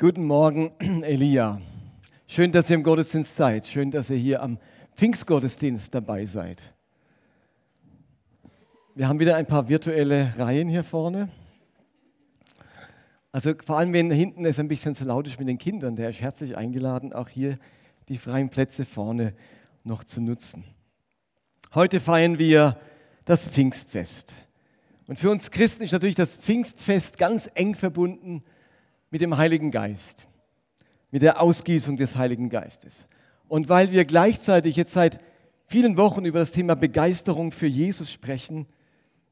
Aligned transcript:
Guten 0.00 0.26
Morgen, 0.26 0.70
Elia. 1.02 1.60
Schön, 2.28 2.52
dass 2.52 2.70
ihr 2.70 2.76
im 2.76 2.84
Gottesdienst 2.84 3.34
seid. 3.34 3.66
Schön, 3.66 3.90
dass 3.90 4.10
ihr 4.10 4.16
hier 4.16 4.42
am 4.44 4.60
Pfingstgottesdienst 4.94 5.92
dabei 5.92 6.24
seid. 6.24 6.72
Wir 8.94 9.08
haben 9.08 9.18
wieder 9.18 9.34
ein 9.34 9.46
paar 9.46 9.68
virtuelle 9.68 10.34
Reihen 10.38 10.68
hier 10.68 10.84
vorne. 10.84 11.30
Also 13.32 13.54
vor 13.66 13.78
allem, 13.78 13.92
wenn 13.92 14.12
hinten 14.12 14.44
es 14.44 14.60
ein 14.60 14.68
bisschen 14.68 14.94
zu 14.94 15.04
laut 15.04 15.26
ist 15.26 15.40
mit 15.40 15.48
den 15.48 15.58
Kindern, 15.58 15.96
der 15.96 16.10
ist 16.10 16.20
herzlich 16.20 16.56
eingeladen, 16.56 17.12
auch 17.12 17.28
hier 17.28 17.58
die 18.08 18.18
freien 18.18 18.50
Plätze 18.50 18.84
vorne 18.84 19.34
noch 19.82 20.04
zu 20.04 20.20
nutzen. 20.20 20.62
Heute 21.74 21.98
feiern 21.98 22.38
wir 22.38 22.78
das 23.24 23.44
Pfingstfest. 23.44 24.36
Und 25.08 25.18
für 25.18 25.32
uns 25.32 25.50
Christen 25.50 25.82
ist 25.82 25.90
natürlich 25.90 26.14
das 26.14 26.36
Pfingstfest 26.36 27.18
ganz 27.18 27.50
eng 27.54 27.74
verbunden 27.74 28.36
mit 28.36 28.57
dem 29.10 29.36
Heiligen 29.36 29.70
Geist, 29.70 30.28
mit 31.10 31.22
der 31.22 31.40
Ausgießung 31.40 31.96
des 31.96 32.16
Heiligen 32.16 32.50
Geistes. 32.50 33.08
Und 33.48 33.68
weil 33.68 33.92
wir 33.92 34.04
gleichzeitig 34.04 34.76
jetzt 34.76 34.92
seit 34.92 35.18
vielen 35.66 35.96
Wochen 35.96 36.24
über 36.24 36.38
das 36.38 36.52
Thema 36.52 36.74
Begeisterung 36.74 37.52
für 37.52 37.66
Jesus 37.66 38.10
sprechen, 38.10 38.66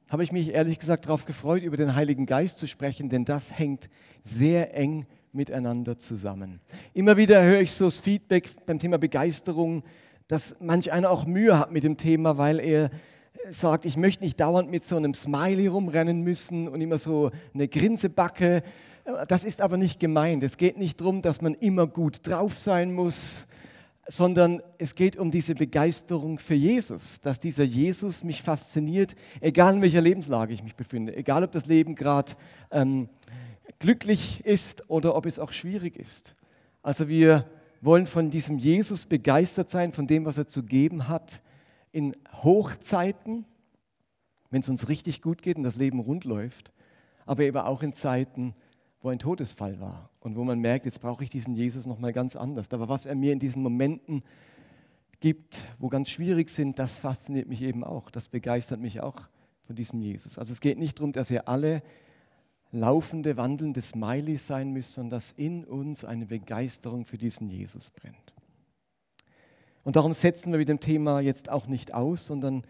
habe 0.09 0.23
ich 0.23 0.33
mich 0.33 0.51
ehrlich 0.51 0.79
gesagt 0.79 1.07
darauf 1.07 1.25
gefreut, 1.25 1.63
über 1.63 1.77
den 1.77 1.95
Heiligen 1.95 2.27
Geist 2.27 2.59
zu 2.59 2.67
sprechen, 2.67 3.09
denn 3.09 3.25
das 3.25 3.59
hängt 3.59 3.91
sehr 4.23 4.75
eng 4.75 5.07
miteinander 5.33 5.99
zusammen. 5.99 6.61
Immer 6.95 7.17
wieder 7.17 7.43
höre 7.43 7.61
ich 7.61 7.73
so 7.73 7.87
das 7.87 8.01
Feedback 8.01 8.49
beim 8.67 8.79
Thema 8.79 8.99
Begeisterung, 8.99 9.83
dass 10.29 10.57
manch 10.61 10.93
einer 10.93 11.11
auch 11.11 11.27
Mühe 11.27 11.59
hat 11.59 11.73
mit 11.73 11.85
dem 11.85 11.97
Thema, 11.97 12.39
weil 12.39 12.59
er 12.61 12.91
sagt, 13.51 13.85
ich 13.85 13.97
möchte 13.97 14.25
nicht 14.25 14.41
dauernd 14.41 14.71
mit 14.71 14.85
so 14.85 14.97
einem 14.97 15.15
Smiley 15.15 15.67
rumrennen 15.67 16.23
müssen 16.23 16.69
und 16.69 16.81
immer 16.81 16.99
so 16.99 17.31
eine 17.55 17.69
Grinsebacke. 17.69 18.63
Das 19.29 19.45
ist 19.45 19.61
aber 19.61 19.77
nicht 19.77 20.01
gemeint. 20.01 20.43
Es 20.43 20.57
geht 20.57 20.79
nicht 20.79 21.01
darum, 21.01 21.23
dass 21.23 21.41
man 21.41 21.55
immer 21.55 21.87
gut 21.87 22.27
drauf 22.27 22.59
sein 22.59 22.93
muss, 22.93 23.47
sondern 24.09 24.61
es 24.79 24.97
geht 24.97 25.17
um 25.17 25.31
diese 25.31 25.55
Begeisterung 25.55 26.39
für 26.39 26.55
Jesus, 26.55 27.21
dass 27.21 27.39
dieser 27.39 27.63
Jesus 27.63 28.25
mich 28.25 28.43
fasziniert, 28.43 29.15
egal 29.41 29.75
in 29.75 29.83
welcher 29.83 30.01
Lebenslage 30.01 30.53
ich 30.53 30.63
mich 30.63 30.75
befinde, 30.75 31.17
egal 31.17 31.45
ob 31.45 31.53
das 31.53 31.67
Leben 31.67 31.95
gerade 31.95 32.33
ähm, 32.71 33.09
glücklich 33.79 34.45
ist 34.45 34.89
oder 34.91 35.15
ob 35.15 35.27
es 35.27 35.39
auch 35.39 35.53
schwierig 35.53 35.97
ist. 35.97 36.35
Also 36.83 37.09
wir 37.09 37.49
wollen 37.81 38.07
von 38.07 38.31
diesem 38.31 38.59
Jesus 38.59 39.07
begeistert 39.07 39.71
sein, 39.71 39.93
von 39.93 40.07
dem, 40.07 40.25
was 40.25 40.39
er 40.39 40.49
zu 40.49 40.65
geben 40.65 41.09
hat, 41.09 41.43
in 41.93 42.17
Hochzeiten, 42.43 43.45
wenn 44.51 44.61
es 44.61 44.69
uns 44.69 44.89
richtig 44.89 45.23
gut 45.23 45.43
geht 45.43 45.57
und 45.57 45.63
das 45.63 45.77
Leben 45.77 46.01
rund 46.01 46.25
läuft, 46.25 46.73
aber 47.25 47.45
eben 47.45 47.59
auch 47.59 47.83
in 47.83 47.93
Zeiten, 47.93 48.55
wo 49.07 49.11
ein 49.11 49.21
Todesfall 49.21 49.79
war 49.79 50.11
und 50.19 50.35
wo 50.35 50.43
man 50.43 50.59
merkt, 50.59 50.85
jetzt 50.85 51.01
brauche 51.01 51.23
ich 51.23 51.31
diesen 51.31 51.55
Jesus 51.55 51.87
noch 51.87 52.01
mal 52.01 52.13
ganz 52.13 52.35
anders. 52.35 52.73
Aber 52.73 52.89
was 52.89 53.07
er 53.07 53.15
mir 53.15 53.33
in 53.33 53.39
diesen 53.39 53.63
Momenten 53.63 54.25
gibt, 55.21 55.69
wo 55.79 55.89
ganz 55.89 56.11
schwierig 56.11 56.51
sind, 56.51 56.81
das 56.81 56.97
fasziniert 56.97 57.49
mich 57.49 57.63
eben 57.63 57.85
auch. 57.85 58.11
Das 58.11 58.27
begeistert 58.27 58.81
mich 58.81 59.01
auch 59.01 59.23
von 59.65 59.77
diesem 59.77 60.03
Jesus. 60.03 60.41
Also 60.41 60.53
es 60.53 60.61
geht 60.61 60.77
nicht 60.79 60.99
darum, 60.99 61.13
dass 61.13 61.31
ihr 61.31 61.47
alle 61.47 61.85
laufende, 62.73 63.37
wandelnde 63.37 63.81
Smileys 63.81 64.49
sein 64.49 64.73
müsst, 64.73 64.95
sondern 64.95 65.11
dass 65.11 65.31
in 65.31 65.65
uns 65.65 66.05
eine 66.05 66.27
Begeisterung 66.27 67.05
für 67.05 67.17
diesen 67.17 67.49
Jesus 67.49 67.91
brennt. 67.91 68.35
Und 69.85 69.95
darum 69.95 70.15
setzen 70.15 70.51
wir 70.51 70.59
mit 70.59 70.69
dem 70.69 70.81
Thema 70.81 71.21
jetzt 71.21 71.49
auch 71.49 71.69
nicht 71.69 71.95
aus, 71.95 72.27
sondern 72.27 72.65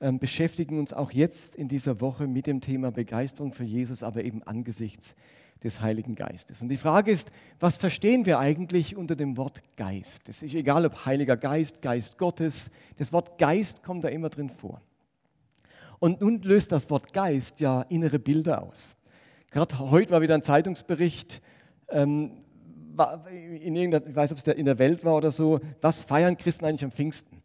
ähm, 0.00 0.20
beschäftigen 0.20 0.78
uns 0.78 0.92
auch 0.92 1.10
jetzt 1.10 1.56
in 1.56 1.66
dieser 1.66 2.00
Woche 2.00 2.28
mit 2.28 2.46
dem 2.46 2.60
Thema 2.60 2.92
Begeisterung 2.92 3.52
für 3.52 3.64
Jesus, 3.64 4.04
aber 4.04 4.22
eben 4.22 4.44
angesichts 4.44 5.16
des 5.64 5.80
Heiligen 5.80 6.14
Geistes. 6.14 6.62
Und 6.62 6.68
die 6.68 6.76
Frage 6.76 7.10
ist, 7.10 7.30
was 7.60 7.76
verstehen 7.76 8.26
wir 8.26 8.38
eigentlich 8.38 8.96
unter 8.96 9.16
dem 9.16 9.36
Wort 9.36 9.62
Geist? 9.76 10.28
Es 10.28 10.42
ist 10.42 10.54
egal, 10.54 10.86
ob 10.86 11.04
Heiliger 11.06 11.36
Geist, 11.36 11.82
Geist 11.82 12.18
Gottes, 12.18 12.70
das 12.96 13.12
Wort 13.12 13.38
Geist 13.38 13.82
kommt 13.82 14.04
da 14.04 14.08
immer 14.08 14.28
drin 14.28 14.50
vor. 14.50 14.80
Und 15.98 16.20
nun 16.20 16.42
löst 16.42 16.72
das 16.72 16.90
Wort 16.90 17.12
Geist 17.12 17.60
ja 17.60 17.82
innere 17.82 18.18
Bilder 18.18 18.62
aus. 18.62 18.96
Gerade 19.50 19.78
heute 19.78 20.10
war 20.10 20.22
wieder 20.22 20.34
ein 20.34 20.42
Zeitungsbericht, 20.42 21.42
ähm, 21.90 22.32
in 23.60 23.76
ich 23.76 24.16
weiß, 24.16 24.32
ob 24.32 24.38
es 24.38 24.46
in 24.46 24.66
der 24.66 24.78
Welt 24.78 25.04
war 25.04 25.16
oder 25.16 25.30
so, 25.30 25.60
was 25.80 26.00
feiern 26.00 26.36
Christen 26.36 26.64
eigentlich 26.64 26.84
am 26.84 26.90
Pfingsten? 26.90 27.41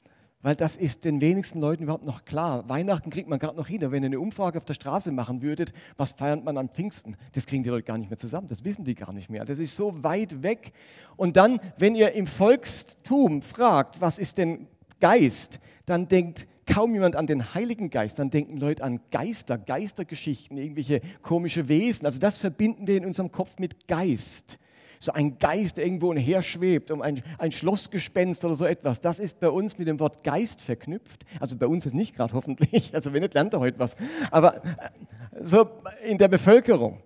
Weil 0.47 0.56
das 0.56 0.78
ist 0.78 1.03
den 1.03 1.19
wenigsten 1.19 1.59
Leuten 1.59 1.84
überhaupt 1.84 2.06
noch 2.06 2.24
klar. 2.24 2.69
Weihnachten 2.69 3.09
kriegt 3.09 3.28
man 3.28 3.38
gerade 3.38 3.58
noch 3.58 3.68
hin. 3.68 3.81
Wenn 3.81 4.02
ihr 4.02 4.08
eine 4.08 4.19
Umfrage 4.22 4.58
auf 4.58 4.63
der 4.63 4.75
Straße 4.75 5.12
machen 5.12 5.41
würdet, 5.41 5.74
was 5.97 6.13
feiert 6.13 6.46
man 6.46 6.58
am 6.58 6.69
Pfingsten? 6.69 7.18
Das 7.34 7.46
kriegen 7.46 7.63
die 7.63 7.69
Leute 7.69 7.84
gar 7.84 7.97
nicht 7.97 8.09
mehr 8.09 8.18
zusammen. 8.18 8.47
Das 8.47 8.63
wissen 8.63 8.86
die 8.86 8.96
gar 8.96 9.12
nicht 9.12 9.30
mehr. 9.30 9.44
Das 9.44 9.59
ist 9.59 9.75
so 9.75 10.02
weit 10.06 10.44
weg. 10.44 10.72
Und 11.18 11.36
dann, 11.36 11.59
wenn 11.78 11.96
ihr 11.96 12.13
im 12.13 12.28
Volkstum 12.28 13.41
fragt, 13.41 14.00
was 14.00 14.18
ist 14.18 14.38
denn 14.38 14.68
Geist, 15.02 15.59
dann 15.86 16.07
denkt 16.07 16.47
kaum 16.66 16.94
jemand 16.94 17.18
an 17.18 17.28
den 17.28 17.53
Heiligen 17.53 17.90
Geist. 17.90 18.18
Dann 18.18 18.30
denken 18.30 18.56
Leute 18.56 18.86
an 18.86 19.02
Geister, 19.12 19.57
Geistergeschichten, 19.57 20.57
irgendwelche 20.57 21.02
komische 21.24 21.68
Wesen. 21.68 22.06
Also 22.06 22.19
das 22.19 22.38
verbinden 22.38 22.88
wir 22.88 22.96
in 22.96 23.06
unserem 23.06 23.34
Kopf 23.34 23.59
mit 23.59 23.90
Geist 23.90 24.59
so 25.00 25.12
ein 25.12 25.38
Geist, 25.40 25.78
irgendwo 25.78 26.13
schwebt, 26.41 26.91
um 26.91 27.02
ein, 27.02 27.22
ein 27.38 27.52
Schlossgespenst 27.52 28.44
oder 28.46 28.56
so 28.56 28.66
etwas. 28.66 29.00
Das 29.00 29.19
ist 29.19 29.40
bei 29.40 29.50
uns 29.50 29.78
mit 29.78 29.88
dem 29.88 30.00
Wort 30.00 30.24
Geist 30.24 30.62
verknüpft. 30.62 31.25
Also 31.40 31.56
bei 31.56 31.68
uns 31.68 31.85
ist 31.85 31.94
nicht 31.94 32.16
gerade 32.16 32.34
hoffentlich, 32.34 32.90
also 32.94 33.13
wenn 33.13 33.22
nicht, 33.22 33.34
lernt 33.34 33.53
er 33.53 33.59
heute 33.59 33.80
was. 33.80 33.96
Aber 34.31 34.63
äh, 34.63 34.90
so 35.41 35.69
in 36.03 36.18
der 36.18 36.28
Bevölkerung. 36.28 37.02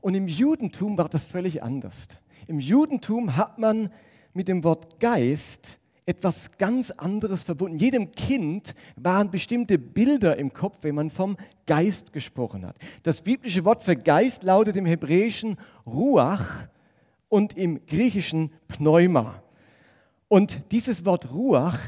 Und 0.00 0.14
im 0.14 0.26
Judentum 0.26 0.98
war 0.98 1.08
das 1.08 1.24
völlig 1.24 1.62
anders. 1.62 2.08
Im 2.48 2.58
Judentum 2.58 3.36
hat 3.36 3.58
man 3.58 3.90
mit 4.32 4.48
dem 4.48 4.64
Wort 4.64 4.98
Geist 4.98 5.78
etwas 6.04 6.50
ganz 6.58 6.90
anderes 6.90 7.44
verbunden. 7.44 7.78
Jedem 7.78 8.10
Kind 8.10 8.74
waren 8.96 9.30
bestimmte 9.30 9.78
Bilder 9.78 10.36
im 10.36 10.52
Kopf, 10.52 10.78
wenn 10.82 10.96
man 10.96 11.10
vom 11.10 11.36
Geist 11.66 12.12
gesprochen 12.12 12.66
hat. 12.66 12.76
Das 13.04 13.22
biblische 13.22 13.64
Wort 13.64 13.84
für 13.84 13.94
Geist 13.94 14.42
lautet 14.42 14.76
im 14.76 14.86
Hebräischen 14.86 15.56
Ruach 15.86 16.66
und 17.32 17.56
im 17.56 17.86
Griechischen 17.86 18.52
Pneuma. 18.68 19.42
Und 20.28 20.60
dieses 20.70 21.06
Wort 21.06 21.32
Ruach 21.32 21.78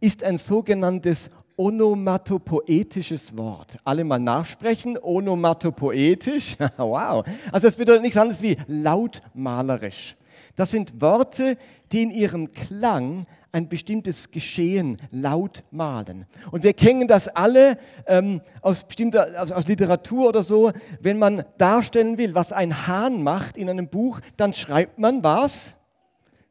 ist 0.00 0.24
ein 0.24 0.38
sogenanntes 0.38 1.28
onomatopoetisches 1.58 3.36
Wort. 3.36 3.76
Alle 3.84 4.02
mal 4.02 4.18
nachsprechen, 4.18 4.96
onomatopoetisch. 4.96 6.56
wow. 6.78 7.22
Also 7.52 7.66
das 7.66 7.76
bedeutet 7.76 8.00
nichts 8.00 8.16
anderes 8.16 8.40
wie 8.40 8.56
lautmalerisch. 8.66 10.16
Das 10.56 10.70
sind 10.70 10.98
Worte, 11.02 11.58
die 11.92 12.02
in 12.02 12.10
ihrem 12.10 12.48
Klang 12.48 13.26
ein 13.54 13.68
bestimmtes 13.68 14.32
Geschehen 14.32 14.98
laut 15.12 15.62
malen. 15.70 16.26
Und 16.50 16.64
wir 16.64 16.72
kennen 16.72 17.06
das 17.06 17.28
alle 17.28 17.78
ähm, 18.06 18.40
aus 18.60 18.82
bestimmter 18.82 19.40
aus, 19.40 19.52
aus 19.52 19.68
Literatur 19.68 20.28
oder 20.28 20.42
so. 20.42 20.72
Wenn 21.00 21.20
man 21.20 21.44
darstellen 21.56 22.18
will, 22.18 22.34
was 22.34 22.52
ein 22.52 22.88
Hahn 22.88 23.22
macht 23.22 23.56
in 23.56 23.70
einem 23.70 23.88
Buch, 23.88 24.20
dann 24.36 24.52
schreibt 24.54 24.98
man 24.98 25.22
was? 25.22 25.76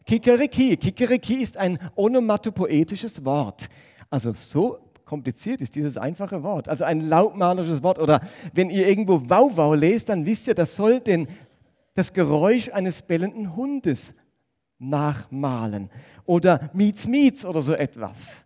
Kikeriki. 0.06 0.78
Kikeriki 0.78 1.36
ist 1.36 1.58
ein 1.58 1.78
onomatopoetisches 1.96 3.26
Wort. 3.26 3.68
Also 4.10 4.32
so 4.32 4.80
kompliziert 5.04 5.60
ist 5.60 5.76
dieses 5.76 5.98
einfache 5.98 6.42
Wort. 6.42 6.70
Also 6.70 6.86
ein 6.86 7.02
lautmalerisches 7.02 7.84
Wort. 7.84 8.00
Oder 8.00 8.22
wenn 8.54 8.70
ihr 8.70 8.88
irgendwo 8.88 9.30
Wauwau 9.30 9.74
lest, 9.74 10.08
dann 10.08 10.26
wisst 10.26 10.48
ihr, 10.48 10.56
das 10.56 10.78
soll 10.78 11.02
den, 11.02 11.28
das 11.96 12.14
Geräusch 12.14 12.70
eines 12.70 13.02
bellenden 13.02 13.58
Hundes 13.58 14.14
nachmalen 14.80 15.90
oder 16.26 16.70
Miets 16.74 17.08
Miets 17.08 17.46
oder 17.46 17.62
so 17.62 17.74
etwas. 17.74 18.46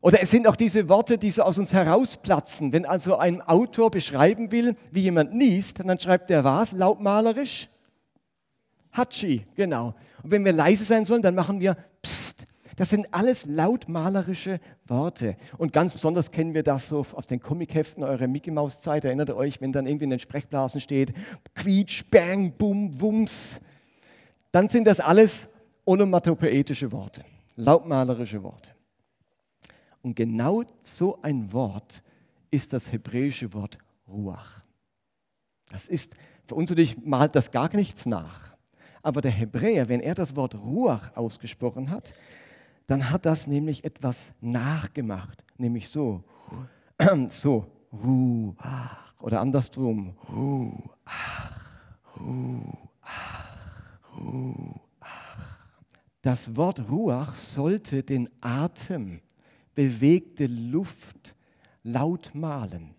Oder 0.00 0.20
es 0.20 0.30
sind 0.30 0.46
auch 0.46 0.56
diese 0.56 0.88
Worte, 0.90 1.16
die 1.16 1.30
so 1.30 1.42
aus 1.42 1.58
uns 1.58 1.72
herausplatzen. 1.72 2.72
Wenn 2.74 2.84
also 2.84 3.16
ein 3.16 3.40
Autor 3.40 3.90
beschreiben 3.90 4.52
will, 4.52 4.76
wie 4.90 5.00
jemand 5.00 5.34
niest, 5.34 5.80
dann 5.80 5.98
schreibt 5.98 6.30
er 6.30 6.44
was? 6.44 6.72
Lautmalerisch? 6.72 7.70
Hatschi, 8.92 9.46
genau. 9.54 9.94
Und 10.22 10.30
wenn 10.30 10.44
wir 10.44 10.52
leise 10.52 10.84
sein 10.84 11.04
sollen, 11.04 11.22
dann 11.22 11.34
machen 11.34 11.58
wir 11.58 11.76
Psst. 12.02 12.44
Das 12.76 12.88
sind 12.88 13.06
alles 13.12 13.46
lautmalerische 13.46 14.60
Worte. 14.86 15.36
Und 15.58 15.72
ganz 15.72 15.92
besonders 15.92 16.30
kennen 16.32 16.54
wir 16.54 16.62
das 16.62 16.88
so 16.88 17.06
aus 17.12 17.26
den 17.26 17.40
Comicheften 17.40 18.02
eurer 18.02 18.26
Mickey 18.26 18.50
Maus 18.50 18.80
Zeit. 18.80 19.04
Erinnert 19.04 19.28
ihr 19.28 19.36
euch, 19.36 19.60
wenn 19.60 19.72
dann 19.72 19.86
irgendwie 19.86 20.04
in 20.04 20.10
den 20.10 20.18
Sprechblasen 20.18 20.80
steht, 20.80 21.14
Quietsch, 21.54 22.04
Bang, 22.10 22.52
Bum, 22.52 23.00
Wums. 23.00 23.60
Dann 24.50 24.68
sind 24.68 24.86
das 24.86 25.00
alles 25.00 25.48
onomatopoetische 25.84 26.90
Worte, 26.92 27.24
lautmalerische 27.56 28.42
Worte. 28.42 28.70
Und 30.02 30.14
genau 30.14 30.64
so 30.82 31.20
ein 31.22 31.52
Wort 31.52 32.02
ist 32.50 32.72
das 32.72 32.92
hebräische 32.92 33.52
Wort 33.52 33.78
Ruach. 34.06 34.62
Das 35.70 35.88
ist, 35.88 36.14
für 36.46 36.54
uns 36.54 36.70
natürlich 36.70 37.04
malt 37.04 37.34
das 37.34 37.50
gar 37.50 37.74
nichts 37.74 38.06
nach. 38.06 38.52
Aber 39.02 39.20
der 39.20 39.30
Hebräer, 39.30 39.88
wenn 39.88 40.00
er 40.00 40.14
das 40.14 40.36
Wort 40.36 40.54
Ruach 40.54 41.16
ausgesprochen 41.16 41.90
hat, 41.90 42.14
dann 42.86 43.10
hat 43.10 43.24
das 43.26 43.46
nämlich 43.46 43.84
etwas 43.84 44.32
nachgemacht. 44.40 45.44
Nämlich 45.56 45.88
so, 45.88 46.22
so, 47.28 47.66
Ruach. 47.92 49.14
Oder 49.20 49.40
andersrum, 49.40 50.16
Ruach, 50.28 51.60
Ruach. 52.20 52.84
Das 56.24 56.56
Wort 56.56 56.88
Ruach 56.88 57.34
sollte 57.34 58.02
den 58.02 58.30
Atem, 58.40 59.20
bewegte 59.74 60.46
Luft 60.46 61.36
laut 61.82 62.30
malen. 62.34 62.94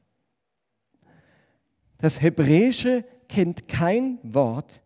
Das 1.97 2.21
Hebräische 2.21 3.03
kennt 3.27 3.67
kein 3.67 4.19
Wort 4.21 4.83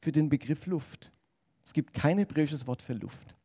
für 0.00 0.10
den 0.10 0.28
Begriff 0.28 0.66
Luft. 0.66 1.12
Es 1.64 1.72
gibt 1.72 1.94
kein 1.94 2.18
hebräisches 2.18 2.66
Wort 2.66 2.82
für 2.82 2.94
Luft. 2.94 3.36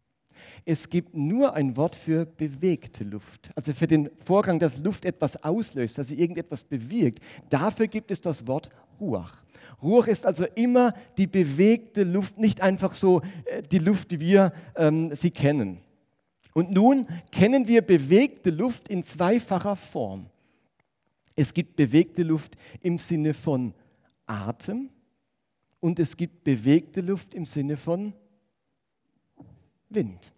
Es 0.66 0.90
gibt 0.90 1.16
nur 1.16 1.54
ein 1.54 1.78
Wort 1.78 1.94
für 1.94 2.26
bewegte 2.26 3.04
Luft, 3.04 3.52
also 3.56 3.76
für 3.76 3.86
den 3.86 4.10
Vorgang, 4.26 4.58
dass 4.58 4.80
Luft 4.80 5.06
etwas 5.06 5.44
auslöst, 5.44 6.00
dass 6.00 6.08
sie 6.08 6.20
irgendetwas 6.20 6.64
bewirkt. 6.64 7.20
Dafür 7.52 7.86
gibt 7.86 8.10
es 8.10 8.20
das 8.20 8.48
Wort 8.48 8.72
Ruach. 9.00 9.44
Ruach 9.82 10.08
ist 10.08 10.26
also 10.26 10.46
immer 10.56 10.94
die 11.18 11.28
bewegte 11.28 12.04
Luft, 12.04 12.38
nicht 12.38 12.62
einfach 12.62 12.94
so 12.94 13.22
äh, 13.46 13.64
die 13.64 13.80
Luft, 13.80 14.12
wie 14.12 14.20
wir 14.20 14.54
ähm, 14.76 15.16
sie 15.16 15.32
kennen. 15.32 15.80
Und 16.54 16.72
nun 16.72 17.08
kennen 17.32 17.68
wir 17.68 17.82
bewegte 17.82 18.50
Luft 18.50 18.90
in 18.90 19.04
zweifacher 19.04 19.76
Form. 19.76 20.28
Es 21.36 21.54
gibt 21.54 21.76
bewegte 21.76 22.24
Luft 22.24 22.58
im 22.82 22.98
Sinne 22.98 23.34
von 23.34 23.74
Atem 24.26 24.90
und 25.80 26.00
es 26.00 26.16
gibt 26.18 26.44
bewegte 26.44 27.02
Luft 27.02 27.34
im 27.34 27.46
Sinne 27.46 27.78
von 27.78 28.14
Wind. 29.90 30.34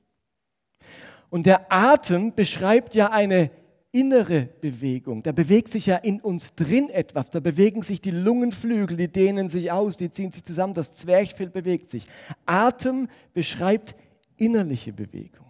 Und 1.29 1.47
der 1.47 1.71
Atem 1.71 2.33
beschreibt 2.33 2.93
ja 2.93 3.09
eine 3.09 3.49
innere 3.93 4.49
Bewegung. 4.59 5.21
Da 5.21 5.31
bewegt 5.31 5.71
sich 5.71 5.85
ja 5.85 5.97
in 5.97 6.19
uns 6.19 6.55
drin 6.55 6.89
etwas. 6.89 7.29
Da 7.29 7.39
bewegen 7.39 7.83
sich 7.83 8.01
die 8.01 8.11
Lungenflügel, 8.11 8.97
die 8.97 9.07
dehnen 9.07 9.47
sich 9.47 9.71
aus, 9.71 9.95
die 9.97 10.09
ziehen 10.09 10.31
sich 10.31 10.43
zusammen, 10.43 10.73
das 10.73 10.93
Zwerchfell 10.93 11.49
bewegt 11.49 11.91
sich. 11.91 12.07
Atem 12.45 13.07
beschreibt 13.33 13.95
innerliche 14.35 14.91
Bewegung. 14.91 15.45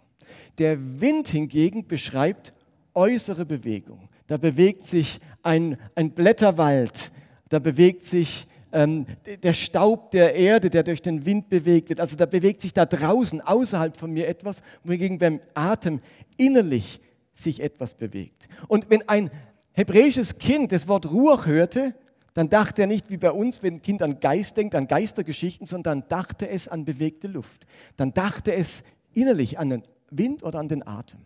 Der 0.58 0.78
Wind 1.00 1.30
hingegen 1.30 1.88
beschreibt 1.88 2.54
äußere 2.94 3.46
Bewegung. 3.46 4.10
Da 4.28 4.36
bewegt 4.36 4.84
sich 4.84 5.20
ein, 5.42 5.78
ein 5.96 6.12
Blätterwald, 6.12 7.12
da 7.48 7.60
bewegt 7.60 8.04
sich 8.04 8.48
ähm, 8.74 9.06
der 9.42 9.54
Staub 9.54 10.12
der 10.12 10.36
Erde, 10.36 10.70
der 10.70 10.84
durch 10.84 11.02
den 11.02 11.26
Wind 11.26 11.48
bewegt 11.48 11.90
wird. 11.90 12.02
Also 12.02 12.18
da 12.18 12.26
bewegt 12.26 12.62
sich 12.62 12.74
da 12.74 12.86
draußen, 12.86 13.40
außerhalb 13.40 13.96
von 13.96 14.12
mir 14.12 14.28
etwas, 14.28 14.62
wohingegen 14.84 15.18
beim 15.18 15.40
Atem 15.54 16.02
innerlich 16.36 17.00
sich 17.34 17.62
etwas 17.62 17.94
bewegt. 17.94 18.48
Und 18.68 18.90
wenn 18.90 19.08
ein 19.10 19.32
hebräisches 19.74 20.38
Kind 20.38 20.72
das 20.72 20.88
Wort 20.88 21.12
Ruach 21.12 21.46
hörte, 21.46 21.96
dann 22.34 22.50
dachte 22.50 22.84
er 22.84 22.88
nicht 22.88 23.10
wie 23.10 23.18
bei 23.18 23.32
uns, 23.32 23.62
wenn 23.62 23.76
ein 23.76 23.82
Kind 23.82 24.02
an 24.02 24.20
Geist 24.20 24.58
denkt, 24.58 24.76
an 24.76 24.88
Geistergeschichten, 24.88 25.68
sondern 25.68 26.08
dachte 26.10 26.50
es 26.50 26.68
an 26.68 26.86
bewegte 26.86 27.28
Luft. 27.28 27.66
Dann 27.96 28.14
dachte 28.14 28.54
es 28.54 28.84
innerlich 29.14 29.60
an 29.60 29.70
den 29.70 29.84
Wind 30.10 30.44
oder 30.44 30.60
an 30.60 30.68
den 30.68 30.86
Atem. 30.86 31.20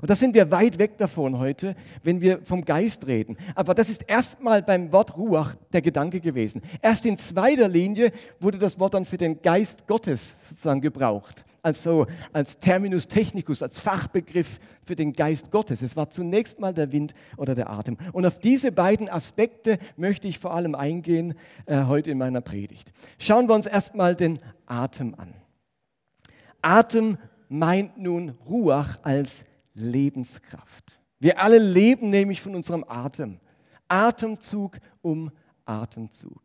Und 0.00 0.08
da 0.08 0.16
sind 0.16 0.34
wir 0.34 0.50
weit 0.50 0.78
weg 0.78 0.96
davon 0.96 1.38
heute, 1.38 1.74
wenn 2.02 2.20
wir 2.22 2.40
vom 2.42 2.64
Geist 2.64 3.06
reden. 3.06 3.36
Aber 3.54 3.74
das 3.74 3.90
ist 3.90 4.08
erstmal 4.08 4.62
beim 4.62 4.90
Wort 4.90 5.16
Ruach 5.18 5.54
der 5.72 5.82
Gedanke 5.82 6.20
gewesen. 6.20 6.62
Erst 6.80 7.04
in 7.04 7.16
zweiter 7.16 7.68
Linie 7.68 8.10
wurde 8.40 8.58
das 8.58 8.78
Wort 8.78 8.94
dann 8.94 9.04
für 9.04 9.18
den 9.18 9.42
Geist 9.42 9.86
Gottes 9.86 10.34
sozusagen 10.48 10.80
gebraucht. 10.80 11.44
Also 11.62 12.08
als 12.32 12.58
Terminus 12.58 13.06
technicus, 13.06 13.62
als 13.62 13.78
Fachbegriff 13.78 14.58
für 14.82 14.96
den 14.96 15.12
Geist 15.12 15.52
Gottes. 15.52 15.80
Es 15.82 15.96
war 15.96 16.10
zunächst 16.10 16.58
mal 16.58 16.74
der 16.74 16.90
Wind 16.90 17.14
oder 17.36 17.54
der 17.54 17.70
Atem. 17.70 17.96
Und 18.12 18.26
auf 18.26 18.40
diese 18.40 18.72
beiden 18.72 19.08
Aspekte 19.08 19.78
möchte 19.96 20.26
ich 20.26 20.40
vor 20.40 20.52
allem 20.54 20.74
eingehen 20.74 21.34
äh, 21.66 21.84
heute 21.84 22.10
in 22.10 22.18
meiner 22.18 22.40
Predigt. 22.40 22.92
Schauen 23.18 23.48
wir 23.48 23.54
uns 23.54 23.66
erstmal 23.66 24.16
den 24.16 24.40
Atem 24.66 25.14
an. 25.16 25.34
Atem 26.62 27.16
meint 27.48 27.96
nun 27.96 28.30
Ruach 28.48 28.98
als 29.02 29.44
Lebenskraft. 29.74 30.98
Wir 31.20 31.40
alle 31.40 31.58
leben 31.58 32.10
nämlich 32.10 32.40
von 32.40 32.56
unserem 32.56 32.84
Atem. 32.88 33.38
Atemzug 33.86 34.78
um 35.00 35.30
Atemzug. 35.64 36.42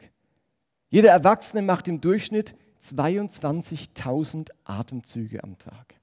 Jeder 0.90 1.10
Erwachsene 1.10 1.64
macht 1.64 1.88
im 1.88 2.02
Durchschnitt 2.02 2.56
22.000 2.82 4.50
Atemzüge 4.64 5.44
am 5.44 5.58
Tag. 5.58 5.96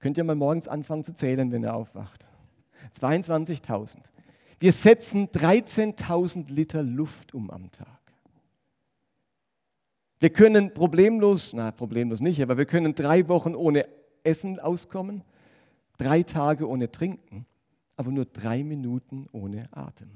Könnt 0.00 0.18
ihr 0.18 0.24
mal 0.24 0.36
morgens 0.36 0.68
anfangen 0.68 1.04
zu 1.04 1.14
zählen, 1.14 1.50
wenn 1.50 1.62
ihr 1.62 1.74
aufwacht. 1.74 2.26
22.000. 3.00 3.98
Wir 4.60 4.72
setzen 4.72 5.28
13.000 5.28 6.52
Liter 6.52 6.82
Luft 6.82 7.34
um 7.34 7.50
am 7.50 7.70
Tag. 7.70 7.86
Wir 10.20 10.30
können 10.30 10.74
problemlos, 10.74 11.52
na 11.52 11.70
problemlos 11.70 12.20
nicht, 12.20 12.42
aber 12.42 12.58
wir 12.58 12.66
können 12.66 12.94
drei 12.94 13.28
Wochen 13.28 13.54
ohne 13.54 13.86
Essen 14.24 14.58
auskommen 14.58 15.22
drei 15.98 16.22
Tage 16.22 16.66
ohne 16.66 16.90
Trinken, 16.90 17.44
aber 17.96 18.10
nur 18.10 18.24
drei 18.24 18.62
Minuten 18.64 19.26
ohne 19.32 19.68
Atem. 19.72 20.10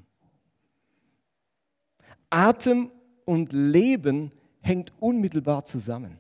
Atem 2.31 2.91
und 3.27 3.53
Leben 3.53 4.33
hängt 4.63 4.93
unmittelbar 5.01 5.65
zusammen. 5.65 6.19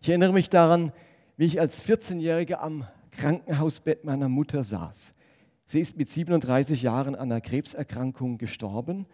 Ich 0.00 0.08
erinnere 0.08 0.32
mich 0.32 0.50
daran, 0.50 0.92
wie 1.36 1.44
ich 1.44 1.60
als 1.60 1.82
14-Jähriger 1.82 2.56
am 2.56 2.86
Krankenhausbett 3.12 4.04
meiner 4.04 4.28
Mutter 4.28 4.62
saß. 4.62 5.14
Sie 5.66 5.80
ist 5.80 5.96
mit 5.96 6.08
37 6.08 6.82
Jahren 6.82 7.14
an 7.14 7.30
einer 7.30 7.40
Krebserkrankung 7.40 8.38
gestorben 8.38 9.06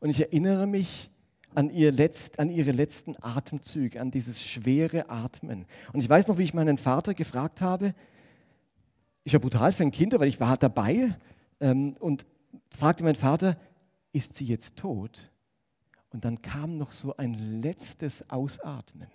und 0.00 0.10
ich 0.10 0.20
erinnere 0.20 0.66
mich 0.66 1.10
an, 1.54 1.70
ihr 1.70 1.90
letzt, 1.90 2.38
an 2.38 2.50
ihre 2.50 2.70
letzten 2.70 3.16
Atemzüge, 3.20 4.00
an 4.00 4.10
dieses 4.10 4.44
schwere 4.44 5.08
Atmen. 5.08 5.66
Und 5.92 6.00
ich 6.00 6.08
weiß 6.08 6.28
noch, 6.28 6.38
wie 6.38 6.44
ich 6.44 6.54
meinen 6.54 6.78
Vater 6.78 7.14
gefragt 7.14 7.60
habe, 7.60 7.94
ist 9.24 9.32
ja 9.32 9.38
brutal 9.38 9.72
für 9.72 9.82
ein 9.82 9.90
Kind, 9.90 10.12
weil 10.18 10.28
ich 10.28 10.38
war 10.38 10.56
dabei 10.56 11.16
ähm, 11.60 11.96
und 11.98 12.26
fragte 12.68 13.02
meinen 13.02 13.16
Vater, 13.16 13.56
ist 14.12 14.36
sie 14.36 14.44
jetzt 14.44 14.76
tot? 14.76 15.30
Und 16.16 16.24
dann 16.24 16.40
kam 16.40 16.78
noch 16.78 16.92
so 16.92 17.14
ein 17.18 17.60
letztes 17.60 18.30
Ausatmen. 18.30 19.08